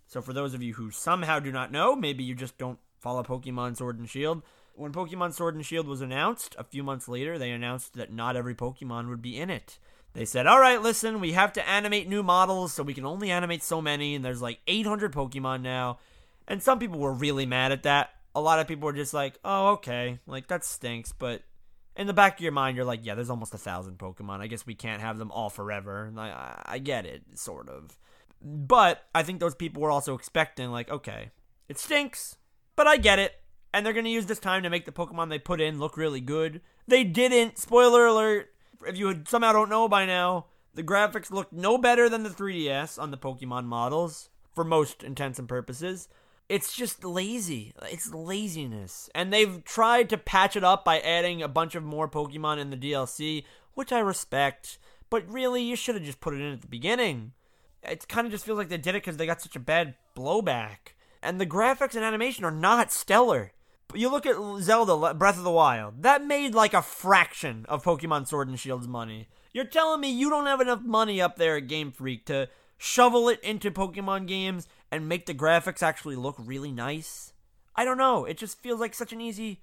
So, 0.07 0.22
for 0.22 0.33
those 0.33 0.54
of 0.54 0.62
you 0.62 0.74
who 0.74 0.92
somehow 0.92 1.40
do 1.40 1.50
not 1.50 1.72
know, 1.72 1.96
maybe 1.96 2.22
you 2.22 2.37
just 2.37 2.57
don't 2.57 2.78
follow 3.00 3.24
Pokemon 3.24 3.76
Sword 3.76 3.98
and 3.98 4.09
Shield. 4.09 4.42
When 4.74 4.92
Pokemon 4.92 5.35
Sword 5.35 5.57
and 5.57 5.66
Shield 5.66 5.88
was 5.88 6.00
announced, 6.00 6.54
a 6.57 6.62
few 6.62 6.85
months 6.85 7.09
later, 7.09 7.37
they 7.37 7.50
announced 7.50 7.94
that 7.94 8.12
not 8.12 8.37
every 8.37 8.54
Pokemon 8.54 9.09
would 9.09 9.20
be 9.20 9.37
in 9.37 9.50
it. 9.50 9.81
They 10.14 10.24
said, 10.24 10.46
all 10.46 10.60
right, 10.60 10.80
listen, 10.82 11.20
we 11.20 11.32
have 11.32 11.52
to 11.54 11.68
animate 11.68 12.08
new 12.08 12.22
models, 12.22 12.72
so 12.72 12.82
we 12.82 12.94
can 12.94 13.04
only 13.04 13.30
animate 13.30 13.62
so 13.62 13.80
many, 13.80 14.14
and 14.14 14.24
there's 14.24 14.42
like 14.42 14.58
800 14.66 15.12
Pokemon 15.12 15.62
now. 15.62 15.98
And 16.46 16.62
some 16.62 16.78
people 16.78 16.98
were 16.98 17.12
really 17.12 17.46
mad 17.46 17.72
at 17.72 17.82
that. 17.84 18.10
A 18.34 18.40
lot 18.40 18.58
of 18.58 18.66
people 18.66 18.86
were 18.86 18.92
just 18.94 19.14
like, 19.14 19.38
oh, 19.44 19.68
okay, 19.72 20.18
like 20.26 20.48
that 20.48 20.64
stinks, 20.64 21.12
but 21.12 21.42
in 21.98 22.06
the 22.06 22.14
back 22.14 22.38
of 22.38 22.40
your 22.40 22.52
mind, 22.52 22.76
you're 22.76 22.86
like, 22.86 23.04
yeah, 23.04 23.14
there's 23.14 23.28
almost 23.28 23.52
a 23.52 23.58
thousand 23.58 23.98
Pokemon. 23.98 24.40
I 24.40 24.46
guess 24.46 24.64
we 24.64 24.74
can't 24.74 25.02
have 25.02 25.18
them 25.18 25.32
all 25.32 25.50
forever. 25.50 26.12
I, 26.16 26.62
I 26.64 26.78
get 26.78 27.04
it, 27.04 27.22
sort 27.34 27.68
of. 27.68 27.98
But 28.40 29.04
I 29.14 29.24
think 29.24 29.40
those 29.40 29.56
people 29.56 29.82
were 29.82 29.90
also 29.90 30.14
expecting, 30.14 30.70
like, 30.70 30.88
okay, 30.90 31.30
it 31.68 31.76
stinks, 31.76 32.36
but 32.76 32.86
I 32.86 32.96
get 32.96 33.18
it. 33.18 33.34
And 33.74 33.84
they're 33.84 33.92
going 33.92 34.04
to 34.04 34.10
use 34.10 34.26
this 34.26 34.38
time 34.38 34.62
to 34.62 34.70
make 34.70 34.86
the 34.86 34.92
Pokemon 34.92 35.28
they 35.28 35.38
put 35.38 35.60
in 35.60 35.78
look 35.78 35.96
really 35.96 36.20
good. 36.20 36.62
They 36.86 37.04
didn't. 37.04 37.58
Spoiler 37.58 38.06
alert. 38.06 38.50
If 38.86 38.96
you 38.96 39.22
somehow 39.26 39.52
don't 39.52 39.70
know 39.70 39.88
by 39.88 40.06
now, 40.06 40.46
the 40.74 40.82
graphics 40.82 41.30
look 41.30 41.52
no 41.52 41.78
better 41.78 42.08
than 42.08 42.22
the 42.22 42.30
3DS 42.30 43.00
on 43.00 43.10
the 43.10 43.16
Pokemon 43.16 43.64
models, 43.64 44.30
for 44.54 44.64
most 44.64 45.02
intents 45.02 45.38
and 45.38 45.48
purposes. 45.48 46.08
It's 46.48 46.74
just 46.74 47.04
lazy. 47.04 47.74
It's 47.82 48.12
laziness. 48.12 49.10
And 49.14 49.32
they've 49.32 49.62
tried 49.64 50.08
to 50.10 50.18
patch 50.18 50.56
it 50.56 50.64
up 50.64 50.84
by 50.84 51.00
adding 51.00 51.42
a 51.42 51.48
bunch 51.48 51.74
of 51.74 51.82
more 51.82 52.08
Pokemon 52.08 52.58
in 52.58 52.70
the 52.70 52.76
DLC, 52.76 53.44
which 53.74 53.92
I 53.92 53.98
respect. 53.98 54.78
But 55.10 55.28
really, 55.30 55.62
you 55.62 55.76
should 55.76 55.94
have 55.94 56.04
just 56.04 56.20
put 56.20 56.34
it 56.34 56.40
in 56.40 56.52
at 56.52 56.62
the 56.62 56.68
beginning 56.68 57.32
it 57.82 58.08
kind 58.08 58.26
of 58.26 58.32
just 58.32 58.44
feels 58.44 58.58
like 58.58 58.68
they 58.68 58.78
did 58.78 58.94
it 58.94 59.02
because 59.02 59.16
they 59.16 59.26
got 59.26 59.42
such 59.42 59.56
a 59.56 59.60
bad 59.60 59.94
blowback. 60.16 60.94
And 61.22 61.40
the 61.40 61.46
graphics 61.46 61.94
and 61.94 62.04
animation 62.04 62.44
are 62.44 62.50
not 62.50 62.92
stellar. 62.92 63.52
You 63.94 64.11
look 64.11 64.27
at 64.27 64.37
Zelda 64.61 65.14
Breath 65.14 65.38
of 65.38 65.44
the 65.44 65.51
Wild, 65.51 66.03
that 66.03 66.22
made 66.22 66.55
like 66.55 66.74
a 66.74 66.83
fraction 66.83 67.64
of 67.70 67.83
Pokemon 67.83 68.27
Sword 68.27 68.48
and 68.48 68.61
Shield's 68.61 68.87
money. 68.87 69.29
You're 69.53 69.64
telling 69.64 70.03
me 70.03 70.11
you 70.11 70.29
don't 70.29 70.46
have 70.46 70.61
enough 70.61 70.83
money 70.83 71.22
up 71.22 71.37
there 71.37 71.57
at 71.57 71.68
Game 71.68 71.90
Freak 71.90 72.27
to 72.27 72.48
shovel 72.77 73.31
it 73.31 73.40
into 73.40 73.70
Pokemon 73.70 74.27
games 74.27 74.68
and 74.92 75.09
make 75.09 75.24
the 75.24 75.33
graphics 75.33 75.83
actually 75.83 76.16
look 76.16 76.37
really 76.38 76.70
nice? 76.70 77.33
I 77.74 77.87
don't 77.87 77.96
know. 77.96 78.27
It 78.27 78.37
just 78.37 78.61
feels 78.61 78.79
like 78.79 78.92
such 78.92 79.14
an 79.14 79.22
easy. 79.22 79.62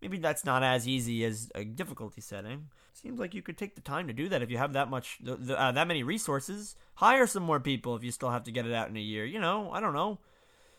Maybe 0.00 0.16
that's 0.16 0.44
not 0.44 0.62
as 0.62 0.88
easy 0.88 1.22
as 1.24 1.50
a 1.54 1.62
difficulty 1.64 2.22
setting. 2.22 2.68
Seems 2.94 3.20
like 3.20 3.34
you 3.34 3.42
could 3.42 3.58
take 3.58 3.74
the 3.74 3.82
time 3.82 4.06
to 4.06 4.14
do 4.14 4.30
that 4.30 4.40
if 4.40 4.50
you 4.50 4.56
have 4.56 4.72
that 4.72 4.88
much, 4.88 5.18
uh, 5.28 5.72
that 5.72 5.86
many 5.86 6.02
resources. 6.02 6.76
Hire 6.94 7.26
some 7.26 7.42
more 7.42 7.60
people 7.60 7.94
if 7.94 8.02
you 8.02 8.10
still 8.10 8.30
have 8.30 8.44
to 8.44 8.52
get 8.52 8.66
it 8.66 8.72
out 8.72 8.88
in 8.88 8.96
a 8.96 9.00
year. 9.00 9.26
You 9.26 9.38
know, 9.38 9.70
I 9.70 9.80
don't 9.80 9.92
know. 9.92 10.18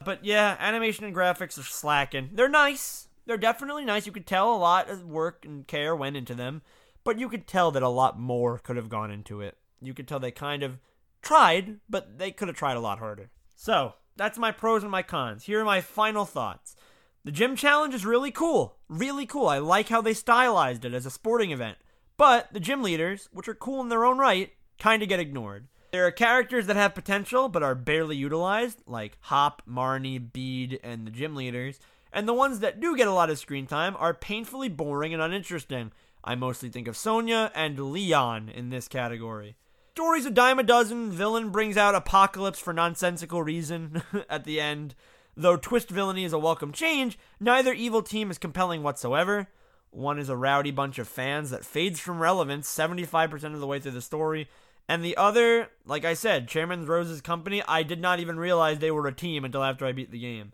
But 0.04 0.24
yeah, 0.24 0.56
animation 0.60 1.06
and 1.06 1.16
graphics 1.16 1.58
are 1.58 1.64
slacking. 1.64 2.30
They're 2.34 2.50
nice. 2.50 3.08
They're 3.26 3.38
definitely 3.38 3.86
nice. 3.86 4.06
You 4.06 4.12
could 4.12 4.28
tell 4.28 4.54
a 4.54 4.58
lot 4.58 4.90
of 4.90 5.06
work 5.06 5.44
and 5.46 5.68
care 5.68 5.96
went 5.96 6.16
into 6.16 6.34
them, 6.34 6.62
but 7.04 7.20
you 7.20 7.28
could 7.28 7.48
tell 7.48 7.72
that 7.72 7.84
a 7.84 7.90
lot 7.90 8.20
more 8.20 8.58
could 8.58 8.78
have 8.78 8.90
gone 8.90 9.12
into 9.12 9.42
it. 9.42 9.58
You 9.82 9.94
could 9.94 10.08
tell 10.08 10.20
they 10.20 10.32
kind 10.32 10.64
of 10.64 10.80
tried, 11.22 11.80
but 11.90 12.18
they 12.18 12.32
could 12.32 12.48
have 12.48 12.58
tried 12.58 12.78
a 12.78 12.82
lot 12.82 13.00
harder. 13.00 13.30
So, 13.56 13.96
that's 14.16 14.38
my 14.38 14.52
pros 14.52 14.84
and 14.84 14.92
my 14.92 15.04
cons. 15.04 15.44
Here 15.44 15.62
are 15.62 15.66
my 15.66 15.82
final 15.82 16.26
thoughts. 16.26 16.76
The 17.24 17.32
gym 17.32 17.56
challenge 17.56 17.94
is 17.94 18.06
really 18.06 18.32
cool. 18.32 18.78
Really 18.88 19.26
cool. 19.26 19.48
I 19.48 19.58
like 19.58 19.90
how 19.90 20.02
they 20.02 20.14
stylized 20.14 20.86
it 20.86 20.94
as 20.94 21.06
a 21.06 21.12
sporting 21.12 21.52
event. 21.52 21.78
But 22.16 22.54
the 22.54 22.60
gym 22.60 22.82
leaders, 22.82 23.28
which 23.32 23.48
are 23.48 23.54
cool 23.54 23.82
in 23.82 23.90
their 23.90 24.06
own 24.06 24.18
right, 24.18 24.54
kind 24.80 25.04
of 25.04 25.10
get 25.10 25.20
ignored. 25.20 25.68
There 25.92 26.06
are 26.06 26.12
characters 26.12 26.68
that 26.68 26.76
have 26.76 26.94
potential 26.94 27.48
but 27.48 27.64
are 27.64 27.76
barely 27.76 28.18
utilized, 28.18 28.82
like 28.86 29.18
Hop, 29.22 29.62
Marnie, 29.68 30.20
Bede, 30.32 30.80
and 30.84 31.08
the 31.08 31.12
gym 31.12 31.36
leaders. 31.36 31.80
And 32.12 32.28
the 32.28 32.34
ones 32.34 32.60
that 32.60 32.80
do 32.80 32.96
get 32.96 33.08
a 33.08 33.14
lot 33.14 33.30
of 33.30 33.40
screen 33.40 33.68
time 33.68 33.96
are 33.98 34.14
painfully 34.14 34.70
boring 34.70 35.14
and 35.14 35.22
uninteresting. 35.22 35.92
I 36.24 36.36
mostly 36.36 36.70
think 36.70 36.88
of 36.88 36.98
Sonia 36.98 37.52
and 37.56 37.92
Leon 37.92 38.50
in 38.50 38.70
this 38.70 38.88
category. 38.88 39.56
Story's 39.94 40.26
a 40.26 40.32
dime 40.32 40.60
a 40.60 40.64
dozen. 40.64 41.10
Villain 41.10 41.50
brings 41.50 41.78
out 41.78 41.96
Apocalypse 41.96 42.60
for 42.60 42.74
nonsensical 42.74 43.42
reason 43.42 44.04
at 44.30 44.44
the 44.44 44.60
end. 44.60 44.94
Though 45.36 45.58
twist 45.58 45.90
villainy 45.90 46.24
is 46.24 46.34
a 46.34 46.40
welcome 46.40 46.72
change, 46.72 47.18
neither 47.40 47.72
evil 47.72 48.02
team 48.02 48.30
is 48.30 48.38
compelling 48.38 48.84
whatsoever. 48.84 49.48
One 49.92 50.20
is 50.20 50.30
a 50.30 50.36
rowdy 50.36 50.72
bunch 50.72 51.00
of 51.00 51.08
fans 51.08 51.50
that 51.52 51.66
fades 51.66 52.00
from 52.00 52.20
relevance 52.20 52.68
75% 52.68 53.54
of 53.54 53.60
the 53.60 53.68
way 53.68 53.80
through 53.80 53.92
the 53.92 54.02
story. 54.02 54.50
And 54.90 55.04
the 55.04 55.18
other, 55.18 55.70
like 55.86 56.06
I 56.06 56.14
said, 56.14 56.48
Chairman 56.48 56.86
Rose's 56.86 57.22
company, 57.22 57.62
I 57.68 57.84
did 57.84 58.00
not 58.00 58.20
even 58.20 58.40
realize 58.40 58.80
they 58.80 58.92
were 58.92 59.08
a 59.08 59.14
team 59.14 59.44
until 59.44 59.64
after 59.64 59.86
I 59.86 59.92
beat 59.92 60.12
the 60.12 60.20
game. 60.20 60.54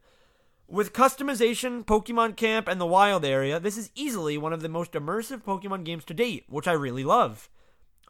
With 0.68 0.94
customization, 0.94 1.86
Pokemon 1.86 2.36
Camp, 2.36 2.68
and 2.68 2.82
the 2.82 2.86
Wild 2.86 3.24
Area, 3.24 3.60
this 3.60 3.78
is 3.78 3.92
easily 3.94 4.38
one 4.38 4.54
of 4.54 4.62
the 4.62 4.70
most 4.70 4.94
immersive 4.94 5.44
Pokemon 5.44 5.84
games 5.84 6.04
to 6.06 6.16
date, 6.16 6.46
which 6.48 6.68
I 6.68 6.72
really 6.72 7.04
love. 7.04 7.50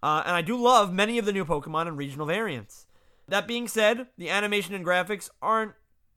Uh, 0.02 0.24
and 0.26 0.36
I 0.36 0.42
do 0.42 0.56
love 0.56 0.94
many 0.94 1.18
of 1.18 1.26
the 1.26 1.34
new 1.34 1.44
Pokemon 1.44 1.88
and 1.88 1.98
regional 1.98 2.26
variants. 2.26 2.88
That 3.28 3.48
being 3.48 3.68
said, 3.68 4.08
the 4.18 4.30
animation 4.30 4.76
and 4.76 4.86
graphics 4.86 5.30
aren't 5.42 5.74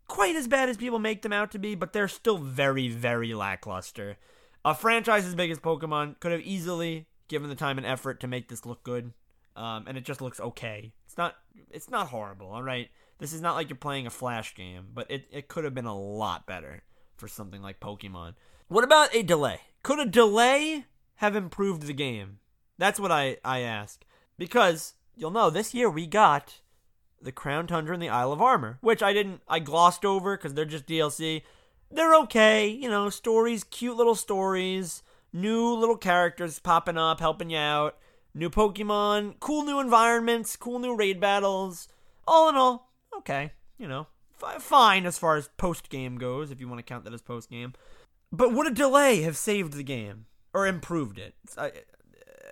quite 0.08 0.36
as 0.36 0.46
bad 0.46 0.68
as 0.68 0.76
people 0.76 0.98
make 0.98 1.22
them 1.22 1.32
out 1.32 1.50
to 1.52 1.58
be, 1.58 1.74
but 1.74 1.92
they're 1.92 2.08
still 2.08 2.38
very, 2.38 2.88
very 2.88 3.34
lackluster. 3.34 4.18
A 4.64 4.74
franchise 4.74 5.24
as 5.24 5.34
big 5.34 5.50
as 5.50 5.58
Pokemon 5.58 6.20
could 6.20 6.32
have 6.32 6.40
easily 6.40 7.06
given 7.28 7.48
the 7.48 7.54
time 7.54 7.78
and 7.78 7.86
effort 7.86 8.20
to 8.20 8.28
make 8.28 8.48
this 8.48 8.66
look 8.66 8.82
good, 8.84 9.12
um, 9.56 9.86
and 9.88 9.96
it 9.98 10.04
just 10.04 10.20
looks 10.20 10.38
okay. 10.38 10.92
It's 11.06 11.16
not, 11.16 11.34
it's 11.70 11.90
not 11.90 12.08
horrible. 12.08 12.48
All 12.48 12.62
right, 12.62 12.88
this 13.18 13.32
is 13.32 13.40
not 13.40 13.54
like 13.54 13.68
you're 13.68 13.76
playing 13.76 14.06
a 14.06 14.10
Flash 14.10 14.54
game, 14.54 14.88
but 14.94 15.10
it, 15.10 15.26
it 15.32 15.48
could 15.48 15.64
have 15.64 15.74
been 15.74 15.86
a 15.86 15.98
lot 15.98 16.46
better 16.46 16.82
for 17.16 17.28
something 17.28 17.62
like 17.62 17.80
Pokemon. 17.80 18.34
What 18.68 18.84
about 18.84 19.14
a 19.14 19.22
delay? 19.22 19.60
Could 19.82 20.00
a 20.00 20.06
delay 20.06 20.84
have 21.16 21.34
improved 21.34 21.82
the 21.82 21.92
game? 21.92 22.38
That's 22.78 23.00
what 23.00 23.12
I, 23.12 23.38
I 23.44 23.60
ask. 23.60 24.04
Because 24.36 24.94
you'll 25.16 25.30
know 25.30 25.48
this 25.48 25.72
year 25.72 25.88
we 25.88 26.06
got 26.06 26.60
the 27.22 27.32
Crown 27.32 27.66
Tundra 27.66 27.94
and 27.94 28.02
the 28.02 28.08
Isle 28.08 28.32
of 28.32 28.42
Armor, 28.42 28.78
which 28.82 29.02
I 29.02 29.12
didn't, 29.12 29.40
I 29.48 29.58
glossed 29.58 30.04
over 30.04 30.36
because 30.36 30.54
they're 30.54 30.64
just 30.64 30.86
DLC. 30.86 31.42
They're 31.90 32.14
okay, 32.16 32.68
you 32.68 32.90
know, 32.90 33.08
stories, 33.08 33.64
cute 33.64 33.96
little 33.96 34.14
stories, 34.14 35.02
new 35.32 35.74
little 35.74 35.96
characters 35.96 36.58
popping 36.58 36.98
up, 36.98 37.20
helping 37.20 37.50
you 37.50 37.58
out, 37.58 37.96
new 38.36 38.50
Pokemon, 38.50 39.40
cool 39.40 39.64
new 39.64 39.80
environments, 39.80 40.56
cool 40.56 40.78
new 40.78 40.94
raid 40.94 41.18
battles. 41.18 41.88
All 42.28 42.48
in 42.48 42.54
all, 42.54 42.92
okay, 43.16 43.52
you 43.78 43.88
know, 43.88 44.06
f- 44.42 44.62
fine 44.62 45.06
as 45.06 45.18
far 45.18 45.36
as 45.36 45.48
post 45.56 45.88
game 45.88 46.18
goes, 46.18 46.50
if 46.50 46.60
you 46.60 46.68
want 46.68 46.78
to 46.78 46.84
count 46.84 47.04
that 47.04 47.14
as 47.14 47.22
post 47.22 47.50
game. 47.50 47.72
But 48.30 48.52
would 48.52 48.66
a 48.66 48.74
delay 48.74 49.22
have 49.22 49.36
saved 49.36 49.72
the 49.72 49.82
game 49.82 50.26
or 50.52 50.66
improved 50.66 51.18
it? 51.18 51.34
I, 51.56 51.72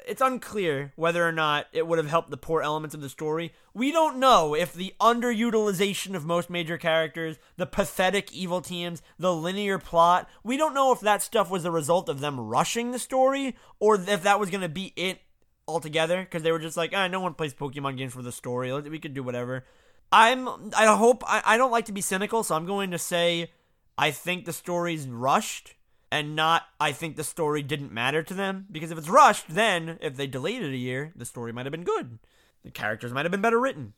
it's 0.06 0.20
unclear 0.20 0.92
whether 0.96 1.26
or 1.26 1.32
not 1.32 1.66
it 1.72 1.86
would 1.86 1.98
have 1.98 2.08
helped 2.08 2.30
the 2.30 2.36
poor 2.36 2.62
elements 2.62 2.94
of 2.94 3.00
the 3.00 3.08
story. 3.08 3.52
We 3.72 3.90
don't 3.90 4.18
know 4.18 4.54
if 4.54 4.72
the 4.72 4.94
underutilization 5.00 6.14
of 6.14 6.24
most 6.24 6.50
major 6.50 6.78
characters, 6.78 7.38
the 7.56 7.66
pathetic 7.66 8.32
evil 8.32 8.60
teams, 8.60 9.02
the 9.18 9.34
linear 9.34 9.78
plot, 9.78 10.28
we 10.42 10.56
don't 10.56 10.74
know 10.74 10.92
if 10.92 11.00
that 11.00 11.22
stuff 11.22 11.50
was 11.50 11.62
the 11.62 11.70
result 11.70 12.08
of 12.08 12.20
them 12.20 12.38
rushing 12.38 12.90
the 12.90 12.98
story 12.98 13.56
or 13.80 13.96
if 13.96 14.22
that 14.22 14.40
was 14.40 14.50
going 14.50 14.60
to 14.60 14.68
be 14.68 14.92
it 14.96 15.20
altogether 15.66 16.20
because 16.22 16.42
they 16.42 16.52
were 16.52 16.58
just 16.58 16.76
like, 16.76 16.92
ah, 16.94 17.08
no 17.08 17.20
one 17.20 17.34
plays 17.34 17.54
Pokemon 17.54 17.96
games 17.96 18.12
for 18.12 18.22
the 18.22 18.32
story. 18.32 18.72
We 18.72 18.98
could 18.98 19.14
do 19.14 19.22
whatever. 19.22 19.64
I'm 20.12 20.48
I 20.76 20.86
hope 20.94 21.24
I, 21.26 21.42
I 21.44 21.56
don't 21.56 21.72
like 21.72 21.86
to 21.86 21.92
be 21.92 22.00
cynical, 22.00 22.42
so 22.44 22.54
I'm 22.54 22.66
going 22.66 22.90
to 22.90 22.98
say 22.98 23.50
I 23.98 24.10
think 24.10 24.44
the 24.44 24.52
story's 24.52 25.08
rushed 25.08 25.74
and 26.10 26.36
not 26.36 26.62
I 26.78 26.92
think 26.92 27.16
the 27.16 27.24
story 27.24 27.62
didn't 27.62 27.92
matter 27.92 28.22
to 28.22 28.34
them. 28.34 28.66
Because 28.70 28.90
if 28.90 28.98
it's 28.98 29.08
rushed, 29.08 29.46
then 29.48 29.98
if 30.00 30.16
they 30.16 30.26
delayed 30.26 30.62
it 30.62 30.72
a 30.72 30.76
year, 30.76 31.12
the 31.16 31.24
story 31.24 31.52
might 31.52 31.66
have 31.66 31.72
been 31.72 31.84
good. 31.84 32.18
The 32.64 32.70
characters 32.70 33.12
might 33.12 33.24
have 33.24 33.32
been 33.32 33.40
better 33.40 33.60
written. 33.60 33.94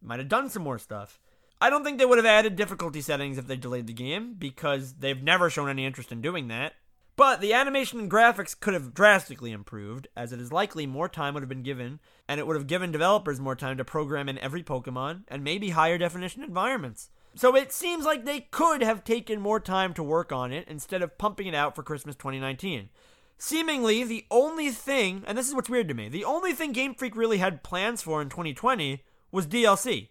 Might 0.00 0.20
have 0.20 0.28
done 0.28 0.48
some 0.48 0.62
more 0.62 0.78
stuff. 0.78 1.20
I 1.60 1.70
don't 1.70 1.82
think 1.84 1.98
they 1.98 2.06
would 2.06 2.18
have 2.18 2.26
added 2.26 2.56
difficulty 2.56 3.00
settings 3.00 3.36
if 3.36 3.46
they 3.46 3.56
delayed 3.56 3.88
the 3.88 3.92
game, 3.92 4.34
because 4.38 4.94
they've 4.94 5.22
never 5.22 5.50
shown 5.50 5.68
any 5.68 5.84
interest 5.84 6.12
in 6.12 6.20
doing 6.20 6.48
that. 6.48 6.74
But 7.18 7.40
the 7.40 7.52
animation 7.52 7.98
and 7.98 8.08
graphics 8.08 8.58
could 8.58 8.74
have 8.74 8.94
drastically 8.94 9.50
improved, 9.50 10.06
as 10.16 10.32
it 10.32 10.40
is 10.40 10.52
likely 10.52 10.86
more 10.86 11.08
time 11.08 11.34
would 11.34 11.42
have 11.42 11.48
been 11.48 11.64
given, 11.64 11.98
and 12.28 12.38
it 12.38 12.46
would 12.46 12.54
have 12.54 12.68
given 12.68 12.92
developers 12.92 13.40
more 13.40 13.56
time 13.56 13.76
to 13.78 13.84
program 13.84 14.28
in 14.28 14.38
every 14.38 14.62
Pokemon, 14.62 15.24
and 15.26 15.42
maybe 15.42 15.70
higher 15.70 15.98
definition 15.98 16.44
environments. 16.44 17.10
So 17.34 17.56
it 17.56 17.72
seems 17.72 18.04
like 18.04 18.24
they 18.24 18.42
could 18.52 18.82
have 18.82 19.02
taken 19.02 19.40
more 19.40 19.58
time 19.58 19.94
to 19.94 20.02
work 20.04 20.30
on 20.30 20.52
it 20.52 20.68
instead 20.68 21.02
of 21.02 21.18
pumping 21.18 21.48
it 21.48 21.56
out 21.56 21.74
for 21.74 21.82
Christmas 21.82 22.14
2019. 22.14 22.88
Seemingly, 23.36 24.04
the 24.04 24.24
only 24.30 24.70
thing, 24.70 25.24
and 25.26 25.36
this 25.36 25.48
is 25.48 25.56
what's 25.56 25.68
weird 25.68 25.88
to 25.88 25.94
me, 25.94 26.08
the 26.08 26.24
only 26.24 26.52
thing 26.52 26.70
Game 26.70 26.94
Freak 26.94 27.16
really 27.16 27.38
had 27.38 27.64
plans 27.64 28.00
for 28.00 28.22
in 28.22 28.28
2020 28.28 29.02
was 29.32 29.48
DLC. 29.48 30.10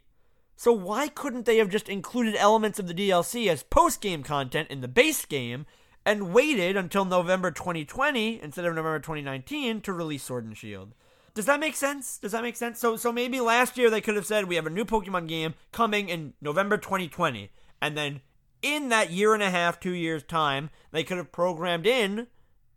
So 0.58 0.74
why 0.74 1.08
couldn't 1.08 1.46
they 1.46 1.60
have 1.60 1.70
just 1.70 1.88
included 1.88 2.36
elements 2.36 2.80
of 2.80 2.88
the 2.90 2.94
DLC 2.94 3.48
as 3.48 3.64
post 3.64 4.02
game 4.02 4.24
content 4.24 4.70
in 4.70 4.82
the 4.82 4.90
base 4.90 5.24
game 5.24 5.66
and 6.08 6.34
waited 6.34 6.78
until 6.78 7.04
November 7.04 7.52
2020 7.52 8.42
instead 8.42 8.64
of 8.64 8.74
November 8.74 8.98
2019 8.98 9.82
to 9.82 9.92
release 9.92 10.24
Sword 10.24 10.46
and 10.46 10.58
Shield? 10.58 10.94
Does 11.34 11.46
that 11.48 11.60
make 11.60 11.76
sense? 11.76 12.18
Does 12.18 12.32
that 12.32 12.44
make 12.44 12.56
sense? 12.56 12.80
So 12.80 12.96
so 12.96 13.12
maybe 13.12 13.42
last 13.42 13.78
year 13.78 13.90
they 13.90 14.00
could 14.00 14.16
have 14.16 14.26
said 14.26 14.46
we 14.46 14.56
have 14.56 14.66
a 14.66 14.72
new 14.72 14.86
Pokemon 14.86 15.28
game 15.28 15.56
coming 15.74 16.08
in 16.08 16.34
November 16.40 16.78
2020 16.78 17.52
and 17.82 17.98
then 17.98 18.22
in 18.62 18.88
that 18.88 19.12
year 19.12 19.34
and 19.34 19.44
a 19.44 19.52
half, 19.52 19.82
2 19.82 19.92
years 19.92 20.24
time, 20.24 20.70
they 20.92 21.04
could 21.04 21.18
have 21.18 21.32
programmed 21.34 21.86
in 21.86 22.28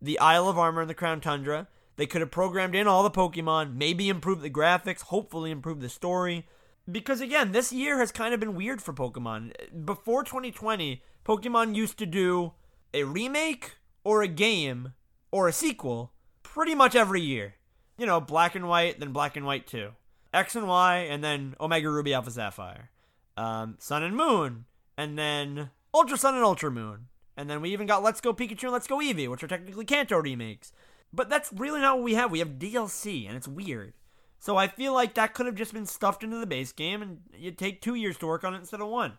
the 0.02 0.18
Isle 0.18 0.48
of 0.48 0.58
Armor 0.58 0.82
and 0.82 0.90
the 0.90 0.94
Crown 0.94 1.20
Tundra. 1.20 1.68
They 1.96 2.06
could 2.06 2.20
have 2.20 2.32
programmed 2.32 2.74
in 2.74 2.88
all 2.88 3.02
the 3.02 3.10
Pokemon, 3.10 3.76
maybe 3.76 4.08
improve 4.08 4.42
the 4.42 4.50
graphics, 4.50 5.02
hopefully 5.02 5.50
improve 5.50 5.80
the 5.80 5.88
story. 5.88 6.46
Because 6.90 7.20
again, 7.20 7.52
this 7.52 7.72
year 7.72 7.98
has 7.98 8.10
kind 8.10 8.34
of 8.34 8.40
been 8.40 8.56
weird 8.56 8.82
for 8.82 8.92
Pokemon. 8.92 9.52
Before 9.86 10.24
2020, 10.24 11.02
Pokemon 11.24 11.76
used 11.76 11.96
to 11.98 12.06
do 12.06 12.52
a 12.92 13.04
remake 13.04 13.76
or 14.04 14.22
a 14.22 14.28
game 14.28 14.92
or 15.30 15.48
a 15.48 15.52
sequel 15.52 16.12
pretty 16.42 16.74
much 16.74 16.94
every 16.94 17.20
year 17.20 17.54
you 18.00 18.06
know, 18.06 18.18
black 18.18 18.54
and 18.54 18.66
white, 18.66 18.98
then 18.98 19.12
black 19.12 19.36
and 19.36 19.44
white 19.44 19.66
2. 19.66 19.90
X 20.32 20.56
and 20.56 20.66
Y, 20.66 20.96
and 21.10 21.22
then 21.22 21.54
Omega 21.60 21.90
Ruby 21.90 22.14
Alpha 22.14 22.30
Sapphire. 22.30 22.90
Um, 23.36 23.76
Sun 23.78 24.02
and 24.02 24.16
Moon, 24.16 24.64
and 24.96 25.18
then 25.18 25.70
Ultra 25.92 26.16
Sun 26.16 26.34
and 26.34 26.42
Ultra 26.42 26.70
Moon. 26.70 27.08
And 27.36 27.50
then 27.50 27.60
we 27.60 27.72
even 27.72 27.86
got 27.86 28.02
Let's 28.02 28.22
Go 28.22 28.32
Pikachu 28.32 28.64
and 28.64 28.72
Let's 28.72 28.86
Go 28.86 28.98
Eevee, 28.98 29.28
which 29.28 29.42
are 29.42 29.48
technically 29.48 29.84
Kanto 29.84 30.16
remakes. 30.16 30.72
But 31.12 31.28
that's 31.28 31.52
really 31.52 31.80
not 31.80 31.96
what 31.96 32.04
we 32.04 32.14
have. 32.14 32.30
We 32.30 32.38
have 32.38 32.58
DLC, 32.58 33.28
and 33.28 33.36
it's 33.36 33.48
weird. 33.48 33.92
So 34.38 34.56
I 34.56 34.68
feel 34.68 34.94
like 34.94 35.14
that 35.14 35.34
could 35.34 35.44
have 35.44 35.54
just 35.54 35.74
been 35.74 35.86
stuffed 35.86 36.24
into 36.24 36.38
the 36.38 36.46
base 36.46 36.72
game, 36.72 37.02
and 37.02 37.20
you'd 37.36 37.58
take 37.58 37.82
two 37.82 37.94
years 37.94 38.16
to 38.18 38.26
work 38.26 38.44
on 38.44 38.54
it 38.54 38.58
instead 38.58 38.80
of 38.80 38.88
one. 38.88 39.18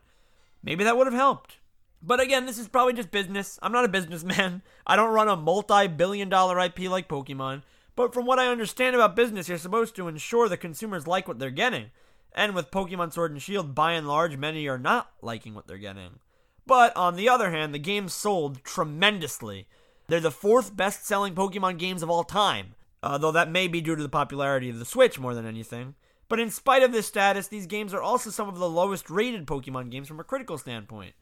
Maybe 0.64 0.84
that 0.84 0.98
would 0.98 1.08
have 1.08 1.14
helped. 1.14 1.58
But 2.04 2.20
again, 2.20 2.46
this 2.46 2.58
is 2.58 2.68
probably 2.68 2.94
just 2.94 3.12
business. 3.12 3.60
I'm 3.62 3.72
not 3.72 3.86
a 3.86 3.90
businessman. 3.90 4.64
I 4.88 4.96
don't 4.96 5.14
run 5.14 5.28
a 5.28 5.36
multi 5.36 5.88
billion 5.88 6.30
dollar 6.30 6.60
IP 6.60 6.82
like 6.82 7.08
Pokemon. 7.08 7.62
But 7.96 8.14
from 8.14 8.26
what 8.26 8.40
I 8.40 8.48
understand 8.48 8.96
about 8.96 9.16
business, 9.16 9.48
you're 9.50 9.58
supposed 9.58 9.96
to 9.98 10.08
ensure 10.08 10.50
the 10.50 10.58
consumers 10.58 11.08
like 11.08 11.28
what 11.28 11.40
they're 11.40 11.52
getting. 11.52 11.92
And 12.34 12.56
with 12.56 12.72
Pokemon 12.72 13.14
Sword 13.14 13.32
and 13.32 13.42
Shield, 13.42 13.76
by 13.76 13.94
and 13.94 14.08
large, 14.08 14.38
many 14.38 14.68
are 14.68 14.78
not 14.78 15.12
liking 15.22 15.54
what 15.54 15.68
they're 15.68 15.78
getting. 15.78 16.20
But 16.66 16.96
on 16.96 17.16
the 17.16 17.28
other 17.28 17.52
hand, 17.52 17.74
the 17.74 17.80
game 17.80 18.08
sold 18.08 18.64
tremendously. 18.64 19.68
They're 20.08 20.20
the 20.20 20.32
fourth 20.32 20.76
best 20.76 21.06
selling 21.06 21.36
Pokemon 21.36 21.78
games 21.78 22.02
of 22.02 22.10
all 22.10 22.24
time, 22.24 22.76
uh, 23.04 23.18
though 23.18 23.32
that 23.32 23.52
may 23.52 23.68
be 23.68 23.82
due 23.82 23.96
to 23.96 24.04
the 24.04 24.10
popularity 24.10 24.70
of 24.70 24.80
the 24.80 24.86
Switch 24.86 25.20
more 25.20 25.34
than 25.34 25.46
anything. 25.46 25.96
But 26.30 26.40
in 26.40 26.50
spite 26.50 26.84
of 26.84 26.94
this 26.94 27.08
status, 27.08 27.48
these 27.48 27.68
games 27.68 27.94
are 27.94 28.02
also 28.02 28.30
some 28.30 28.48
of 28.48 28.58
the 28.58 28.70
lowest 28.70 29.10
rated 29.10 29.46
Pokemon 29.46 29.90
games 29.90 30.08
from 30.08 30.20
a 30.20 30.24
critical 30.24 30.58
standpoint. 30.58 31.14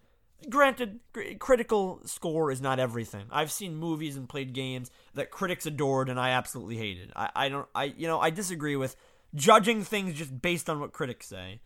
Granted, 0.48 1.00
critical 1.40 2.02
score 2.06 2.52
is 2.52 2.62
not 2.62 2.80
everything. 2.80 3.26
I've 3.30 3.52
seen 3.52 3.76
movies 3.76 4.16
and 4.16 4.30
played 4.30 4.54
games 4.54 4.90
that 5.14 5.32
critics 5.32 5.66
adored 5.66 6.08
and 6.08 6.20
I 6.20 6.30
absolutely 6.30 6.78
hated. 6.78 7.12
I, 7.16 7.30
I 7.36 7.50
don't 7.50 7.68
I 7.76 7.86
you 7.98 8.08
know, 8.08 8.20
I 8.20 8.30
disagree 8.30 8.76
with 8.76 8.96
judging 9.36 9.84
things 9.84 10.14
just 10.14 10.42
based 10.42 10.70
on 10.70 10.80
what 10.80 10.94
critics 10.94 11.28
say. 11.28 11.60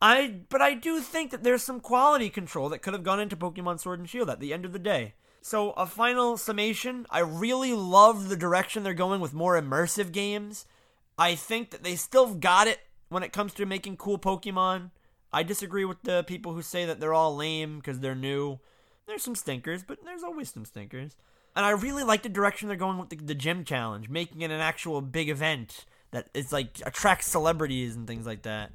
I 0.00 0.40
but 0.48 0.62
I 0.62 0.74
do 0.74 1.00
think 1.00 1.30
that 1.30 1.42
there's 1.42 1.62
some 1.62 1.80
quality 1.80 2.30
control 2.30 2.68
that 2.70 2.80
could 2.80 2.94
have 2.94 3.02
gone 3.02 3.20
into 3.20 3.36
Pokemon 3.36 3.80
Sword 3.80 3.98
and 3.98 4.08
Shield 4.08 4.30
at 4.30 4.40
the 4.40 4.52
end 4.52 4.64
of 4.64 4.72
the 4.72 4.78
day. 4.78 5.14
So, 5.46 5.70
a 5.72 5.86
final 5.86 6.36
summation, 6.36 7.06
I 7.08 7.20
really 7.20 7.72
love 7.72 8.28
the 8.28 8.36
direction 8.36 8.82
they're 8.82 8.94
going 8.94 9.20
with 9.20 9.32
more 9.32 9.60
immersive 9.60 10.10
games. 10.10 10.66
I 11.16 11.36
think 11.36 11.70
that 11.70 11.84
they 11.84 11.94
still 11.94 12.34
got 12.34 12.66
it 12.66 12.80
when 13.10 13.22
it 13.22 13.32
comes 13.32 13.54
to 13.54 13.64
making 13.64 13.96
cool 13.96 14.18
Pokemon. 14.18 14.90
I 15.32 15.42
disagree 15.42 15.84
with 15.84 16.02
the 16.02 16.24
people 16.24 16.54
who 16.54 16.62
say 16.62 16.84
that 16.86 17.00
they're 17.00 17.14
all 17.14 17.36
lame 17.36 17.78
because 17.78 18.00
they're 18.00 18.14
new. 18.14 18.58
There's 19.06 19.22
some 19.22 19.34
stinkers, 19.34 19.82
but 19.82 19.98
there's 20.04 20.22
always 20.22 20.52
some 20.52 20.64
stinkers. 20.64 21.16
And 21.54 21.64
I 21.64 21.70
really 21.70 22.04
like 22.04 22.22
the 22.22 22.28
direction 22.28 22.68
they're 22.68 22.76
going 22.76 22.98
with 22.98 23.08
the, 23.08 23.16
the 23.16 23.34
gym 23.34 23.64
challenge, 23.64 24.08
making 24.08 24.42
it 24.42 24.50
an 24.50 24.60
actual 24.60 25.00
big 25.00 25.28
event 25.28 25.86
that 26.10 26.28
is 26.34 26.52
like 26.52 26.80
attracts 26.84 27.26
celebrities 27.26 27.96
and 27.96 28.06
things 28.06 28.26
like 28.26 28.42
that. 28.42 28.72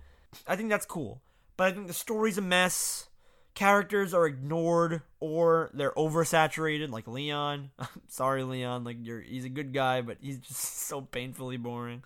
I 0.47 0.55
think 0.55 0.69
that's 0.69 0.85
cool. 0.85 1.21
But 1.57 1.67
I 1.67 1.71
think 1.73 1.87
the 1.87 1.93
story's 1.93 2.37
a 2.37 2.41
mess. 2.41 3.07
Characters 3.53 4.13
are 4.13 4.25
ignored 4.25 5.01
or 5.19 5.69
they're 5.73 5.91
oversaturated, 5.91 6.89
like 6.89 7.07
Leon. 7.07 7.71
Sorry, 8.07 8.43
Leon. 8.43 8.83
Like 8.83 8.97
you're, 9.01 9.21
he's 9.21 9.45
a 9.45 9.49
good 9.49 9.73
guy, 9.73 10.01
but 10.01 10.17
he's 10.21 10.39
just 10.39 10.63
so 10.87 11.01
painfully 11.01 11.57
boring. 11.57 12.03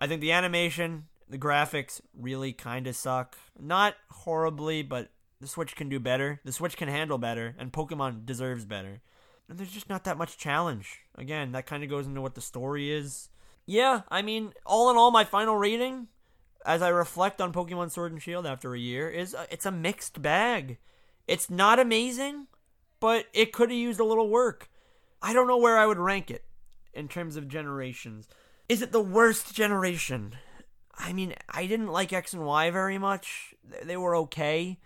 I 0.00 0.06
think 0.06 0.20
the 0.20 0.32
animation 0.32 1.06
the 1.28 1.38
graphics 1.38 2.00
really 2.18 2.52
kind 2.52 2.86
of 2.86 2.96
suck. 2.96 3.36
Not 3.58 3.94
horribly, 4.10 4.82
but 4.82 5.10
the 5.40 5.46
Switch 5.46 5.76
can 5.76 5.88
do 5.88 6.00
better. 6.00 6.40
The 6.44 6.52
Switch 6.52 6.76
can 6.76 6.88
handle 6.88 7.18
better, 7.18 7.54
and 7.58 7.72
Pokemon 7.72 8.26
deserves 8.26 8.64
better. 8.64 9.02
And 9.48 9.58
there's 9.58 9.72
just 9.72 9.88
not 9.88 10.04
that 10.04 10.18
much 10.18 10.36
challenge. 10.38 11.00
Again, 11.16 11.52
that 11.52 11.66
kind 11.66 11.82
of 11.82 11.90
goes 11.90 12.06
into 12.06 12.20
what 12.20 12.34
the 12.34 12.40
story 12.40 12.90
is. 12.90 13.28
Yeah, 13.66 14.02
I 14.08 14.22
mean, 14.22 14.52
all 14.66 14.90
in 14.90 14.96
all, 14.96 15.10
my 15.10 15.24
final 15.24 15.56
rating, 15.56 16.08
as 16.66 16.82
I 16.82 16.88
reflect 16.88 17.40
on 17.40 17.52
Pokemon 17.52 17.90
Sword 17.90 18.12
and 18.12 18.22
Shield 18.22 18.46
after 18.46 18.74
a 18.74 18.78
year, 18.78 19.08
is 19.08 19.34
uh, 19.34 19.46
it's 19.50 19.66
a 19.66 19.70
mixed 19.70 20.20
bag. 20.20 20.78
It's 21.26 21.50
not 21.50 21.78
amazing. 21.78 22.46
but 23.00 23.26
it 23.32 23.52
could 23.52 23.70
have 23.70 23.78
used 23.78 24.00
a 24.00 24.04
little 24.04 24.28
work. 24.28 24.68
I 25.22 25.32
don't 25.32 25.46
know 25.46 25.56
where 25.58 25.78
I 25.78 25.86
would 25.86 25.98
rank 25.98 26.30
it 26.30 26.44
in 26.92 27.08
terms 27.08 27.36
of 27.36 27.48
generations. 27.48 28.28
Is 28.68 28.82
it 28.82 28.92
the 28.92 29.00
worst 29.00 29.54
generation? 29.54 30.36
I 30.98 31.12
mean, 31.12 31.34
I 31.48 31.66
didn't 31.66 31.88
like 31.88 32.12
X 32.12 32.32
and 32.34 32.44
Y 32.44 32.70
very 32.70 32.98
much. 32.98 33.54
They 33.84 33.96
were 33.96 34.16
okay. 34.16 34.78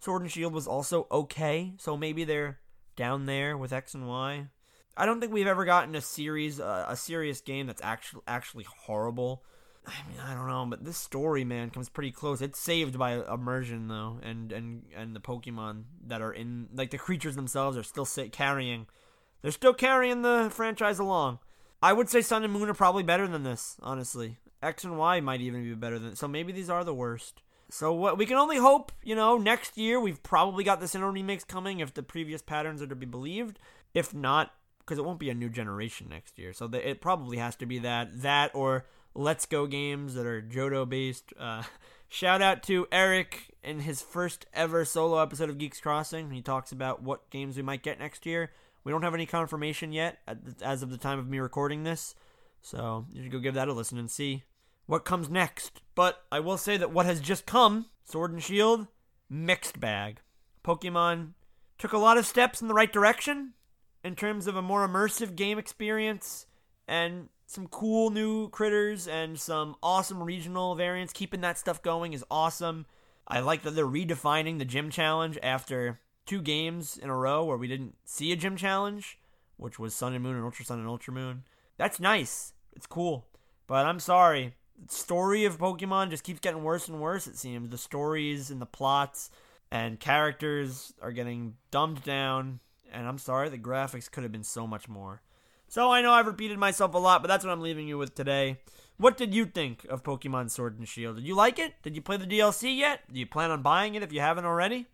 Sword 0.00 0.22
and 0.22 0.30
Shield 0.30 0.52
was 0.52 0.66
also 0.66 1.06
okay, 1.10 1.74
so 1.78 1.96
maybe 1.96 2.24
they're 2.24 2.58
down 2.96 3.26
there 3.26 3.56
with 3.56 3.72
X 3.72 3.94
and 3.94 4.08
Y. 4.08 4.48
I 4.96 5.06
don't 5.06 5.20
think 5.20 5.32
we've 5.32 5.46
ever 5.46 5.64
gotten 5.64 5.94
a 5.94 6.00
series, 6.00 6.60
uh, 6.60 6.86
a 6.88 6.96
serious 6.96 7.40
game 7.40 7.66
that's 7.66 7.82
actually 7.82 8.22
actually 8.26 8.64
horrible. 8.64 9.44
I 9.86 9.94
mean, 10.08 10.20
I 10.20 10.34
don't 10.34 10.48
know, 10.48 10.66
but 10.68 10.84
this 10.84 10.96
story, 10.96 11.44
man, 11.44 11.70
comes 11.70 11.88
pretty 11.88 12.12
close. 12.12 12.40
It's 12.42 12.58
saved 12.58 12.98
by 12.98 13.14
immersion 13.14 13.88
though, 13.88 14.18
and 14.22 14.52
and 14.52 14.84
and 14.94 15.14
the 15.14 15.20
Pokemon 15.20 15.84
that 16.06 16.20
are 16.20 16.32
in, 16.32 16.68
like 16.74 16.90
the 16.90 16.98
creatures 16.98 17.36
themselves, 17.36 17.76
are 17.76 17.82
still 17.82 18.04
sit- 18.04 18.32
carrying. 18.32 18.86
They're 19.40 19.50
still 19.50 19.74
carrying 19.74 20.22
the 20.22 20.50
franchise 20.52 20.98
along. 20.98 21.38
I 21.82 21.92
would 21.92 22.08
say 22.08 22.20
Sun 22.20 22.44
and 22.44 22.52
Moon 22.52 22.68
are 22.68 22.74
probably 22.74 23.02
better 23.02 23.26
than 23.26 23.42
this, 23.42 23.76
honestly. 23.82 24.38
X 24.62 24.84
and 24.84 24.96
Y 24.96 25.20
might 25.20 25.40
even 25.40 25.62
be 25.62 25.74
better 25.74 25.98
than. 25.98 26.16
So 26.16 26.28
maybe 26.28 26.52
these 26.52 26.70
are 26.70 26.84
the 26.84 26.94
worst. 26.94 27.42
So 27.72 27.92
what 27.94 28.18
we 28.18 28.26
can 28.26 28.36
only 28.36 28.58
hope, 28.58 28.92
you 29.02 29.14
know, 29.14 29.38
next 29.38 29.78
year 29.78 29.98
we've 29.98 30.22
probably 30.22 30.62
got 30.62 30.80
the 30.80 30.86
Sinnoh 30.86 31.12
remakes 31.12 31.42
coming 31.42 31.80
if 31.80 31.94
the 31.94 32.02
previous 32.02 32.42
patterns 32.42 32.82
are 32.82 32.86
to 32.86 32.94
be 32.94 33.06
believed. 33.06 33.58
If 33.94 34.14
not, 34.14 34.52
because 34.80 34.98
it 34.98 35.04
won't 35.06 35.18
be 35.18 35.30
a 35.30 35.34
new 35.34 35.48
generation 35.48 36.08
next 36.10 36.38
year, 36.38 36.52
so 36.52 36.66
the, 36.66 36.86
it 36.86 37.00
probably 37.00 37.38
has 37.38 37.56
to 37.56 37.66
be 37.66 37.78
that 37.78 38.22
that 38.22 38.54
or 38.54 38.84
Let's 39.14 39.46
Go 39.46 39.66
games 39.66 40.14
that 40.14 40.26
are 40.26 40.42
Johto 40.42 40.86
based. 40.86 41.32
Uh, 41.38 41.62
shout 42.08 42.42
out 42.42 42.62
to 42.64 42.86
Eric 42.92 43.54
in 43.62 43.80
his 43.80 44.02
first 44.02 44.44
ever 44.52 44.84
solo 44.84 45.18
episode 45.22 45.48
of 45.48 45.56
Geeks 45.56 45.80
Crossing. 45.80 46.30
He 46.30 46.42
talks 46.42 46.72
about 46.72 47.02
what 47.02 47.30
games 47.30 47.56
we 47.56 47.62
might 47.62 47.82
get 47.82 47.98
next 47.98 48.26
year. 48.26 48.50
We 48.84 48.92
don't 48.92 49.02
have 49.02 49.14
any 49.14 49.26
confirmation 49.26 49.92
yet 49.92 50.18
as 50.60 50.82
of 50.82 50.90
the 50.90 50.98
time 50.98 51.18
of 51.18 51.26
me 51.28 51.38
recording 51.38 51.84
this, 51.84 52.14
so 52.60 53.06
you 53.12 53.22
should 53.22 53.32
go 53.32 53.38
give 53.38 53.54
that 53.54 53.68
a 53.68 53.72
listen 53.72 53.96
and 53.96 54.10
see 54.10 54.42
what 54.86 55.04
comes 55.04 55.28
next. 55.28 55.80
But 55.94 56.22
I 56.30 56.40
will 56.40 56.58
say 56.58 56.76
that 56.76 56.92
what 56.92 57.06
has 57.06 57.20
just 57.20 57.46
come, 57.46 57.86
Sword 58.04 58.32
and 58.32 58.42
Shield, 58.42 58.86
mixed 59.28 59.80
bag. 59.80 60.20
Pokemon 60.64 61.32
took 61.78 61.92
a 61.92 61.98
lot 61.98 62.18
of 62.18 62.26
steps 62.26 62.62
in 62.62 62.68
the 62.68 62.74
right 62.74 62.92
direction 62.92 63.54
in 64.04 64.14
terms 64.14 64.46
of 64.46 64.56
a 64.56 64.62
more 64.62 64.86
immersive 64.86 65.36
game 65.36 65.58
experience 65.58 66.46
and 66.86 67.28
some 67.46 67.66
cool 67.66 68.10
new 68.10 68.48
critters 68.48 69.06
and 69.06 69.38
some 69.38 69.76
awesome 69.82 70.22
regional 70.22 70.74
variants. 70.74 71.12
Keeping 71.12 71.40
that 71.42 71.58
stuff 71.58 71.82
going 71.82 72.12
is 72.12 72.24
awesome. 72.30 72.86
I 73.26 73.40
like 73.40 73.62
that 73.62 73.72
they're 73.72 73.86
redefining 73.86 74.58
the 74.58 74.64
gym 74.64 74.90
challenge 74.90 75.38
after 75.42 76.00
two 76.26 76.40
games 76.40 76.96
in 76.96 77.10
a 77.10 77.16
row 77.16 77.44
where 77.44 77.56
we 77.56 77.68
didn't 77.68 77.96
see 78.04 78.32
a 78.32 78.36
gym 78.36 78.56
challenge, 78.56 79.18
which 79.56 79.78
was 79.78 79.94
Sun 79.94 80.14
and 80.14 80.22
Moon 80.22 80.36
and 80.36 80.44
Ultra 80.44 80.64
Sun 80.64 80.78
and 80.78 80.88
Ultra 80.88 81.12
Moon. 81.12 81.44
That's 81.76 82.00
nice. 82.00 82.52
It's 82.74 82.86
cool. 82.86 83.26
But 83.66 83.86
I'm 83.86 84.00
sorry. 84.00 84.54
Story 84.88 85.44
of 85.44 85.58
Pokemon 85.58 86.10
just 86.10 86.24
keeps 86.24 86.40
getting 86.40 86.62
worse 86.62 86.88
and 86.88 87.00
worse, 87.00 87.26
it 87.26 87.36
seems. 87.36 87.70
The 87.70 87.78
stories 87.78 88.50
and 88.50 88.60
the 88.60 88.66
plots 88.66 89.30
and 89.70 89.98
characters 89.98 90.92
are 91.00 91.12
getting 91.12 91.54
dumbed 91.70 92.02
down. 92.02 92.60
And 92.92 93.06
I'm 93.06 93.18
sorry, 93.18 93.48
the 93.48 93.58
graphics 93.58 94.10
could 94.10 94.22
have 94.22 94.32
been 94.32 94.44
so 94.44 94.66
much 94.66 94.88
more. 94.88 95.22
So 95.68 95.90
I 95.90 96.02
know 96.02 96.12
I've 96.12 96.26
repeated 96.26 96.58
myself 96.58 96.92
a 96.94 96.98
lot, 96.98 97.22
but 97.22 97.28
that's 97.28 97.44
what 97.44 97.50
I'm 97.50 97.62
leaving 97.62 97.88
you 97.88 97.96
with 97.96 98.14
today. 98.14 98.58
What 98.98 99.16
did 99.16 99.34
you 99.34 99.46
think 99.46 99.86
of 99.88 100.02
Pokemon 100.02 100.50
Sword 100.50 100.78
and 100.78 100.86
Shield? 100.86 101.16
Did 101.16 101.26
you 101.26 101.34
like 101.34 101.58
it? 101.58 101.74
Did 101.82 101.96
you 101.96 102.02
play 102.02 102.18
the 102.18 102.26
DLC 102.26 102.76
yet? 102.76 103.00
Do 103.10 103.18
you 103.18 103.26
plan 103.26 103.50
on 103.50 103.62
buying 103.62 103.94
it 103.94 104.02
if 104.02 104.12
you 104.12 104.20
haven't 104.20 104.44
already? 104.44 104.86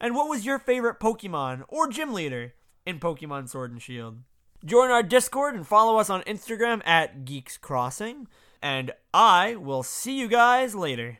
And 0.00 0.14
what 0.14 0.28
was 0.28 0.46
your 0.46 0.58
favorite 0.58 0.98
Pokemon 0.98 1.64
or 1.68 1.88
gym 1.88 2.14
leader 2.14 2.54
in 2.86 2.98
Pokemon 2.98 3.50
Sword 3.50 3.72
and 3.72 3.82
Shield? 3.82 4.18
Join 4.64 4.90
our 4.90 5.02
Discord 5.02 5.54
and 5.54 5.66
follow 5.66 5.98
us 5.98 6.08
on 6.08 6.22
Instagram 6.22 6.80
at 6.86 7.24
Geeks 7.24 7.56
Crossing. 7.56 8.26
And 8.62 8.92
I 9.12 9.56
will 9.56 9.82
see 9.82 10.18
you 10.18 10.28
guys 10.28 10.74
later. 10.74 11.18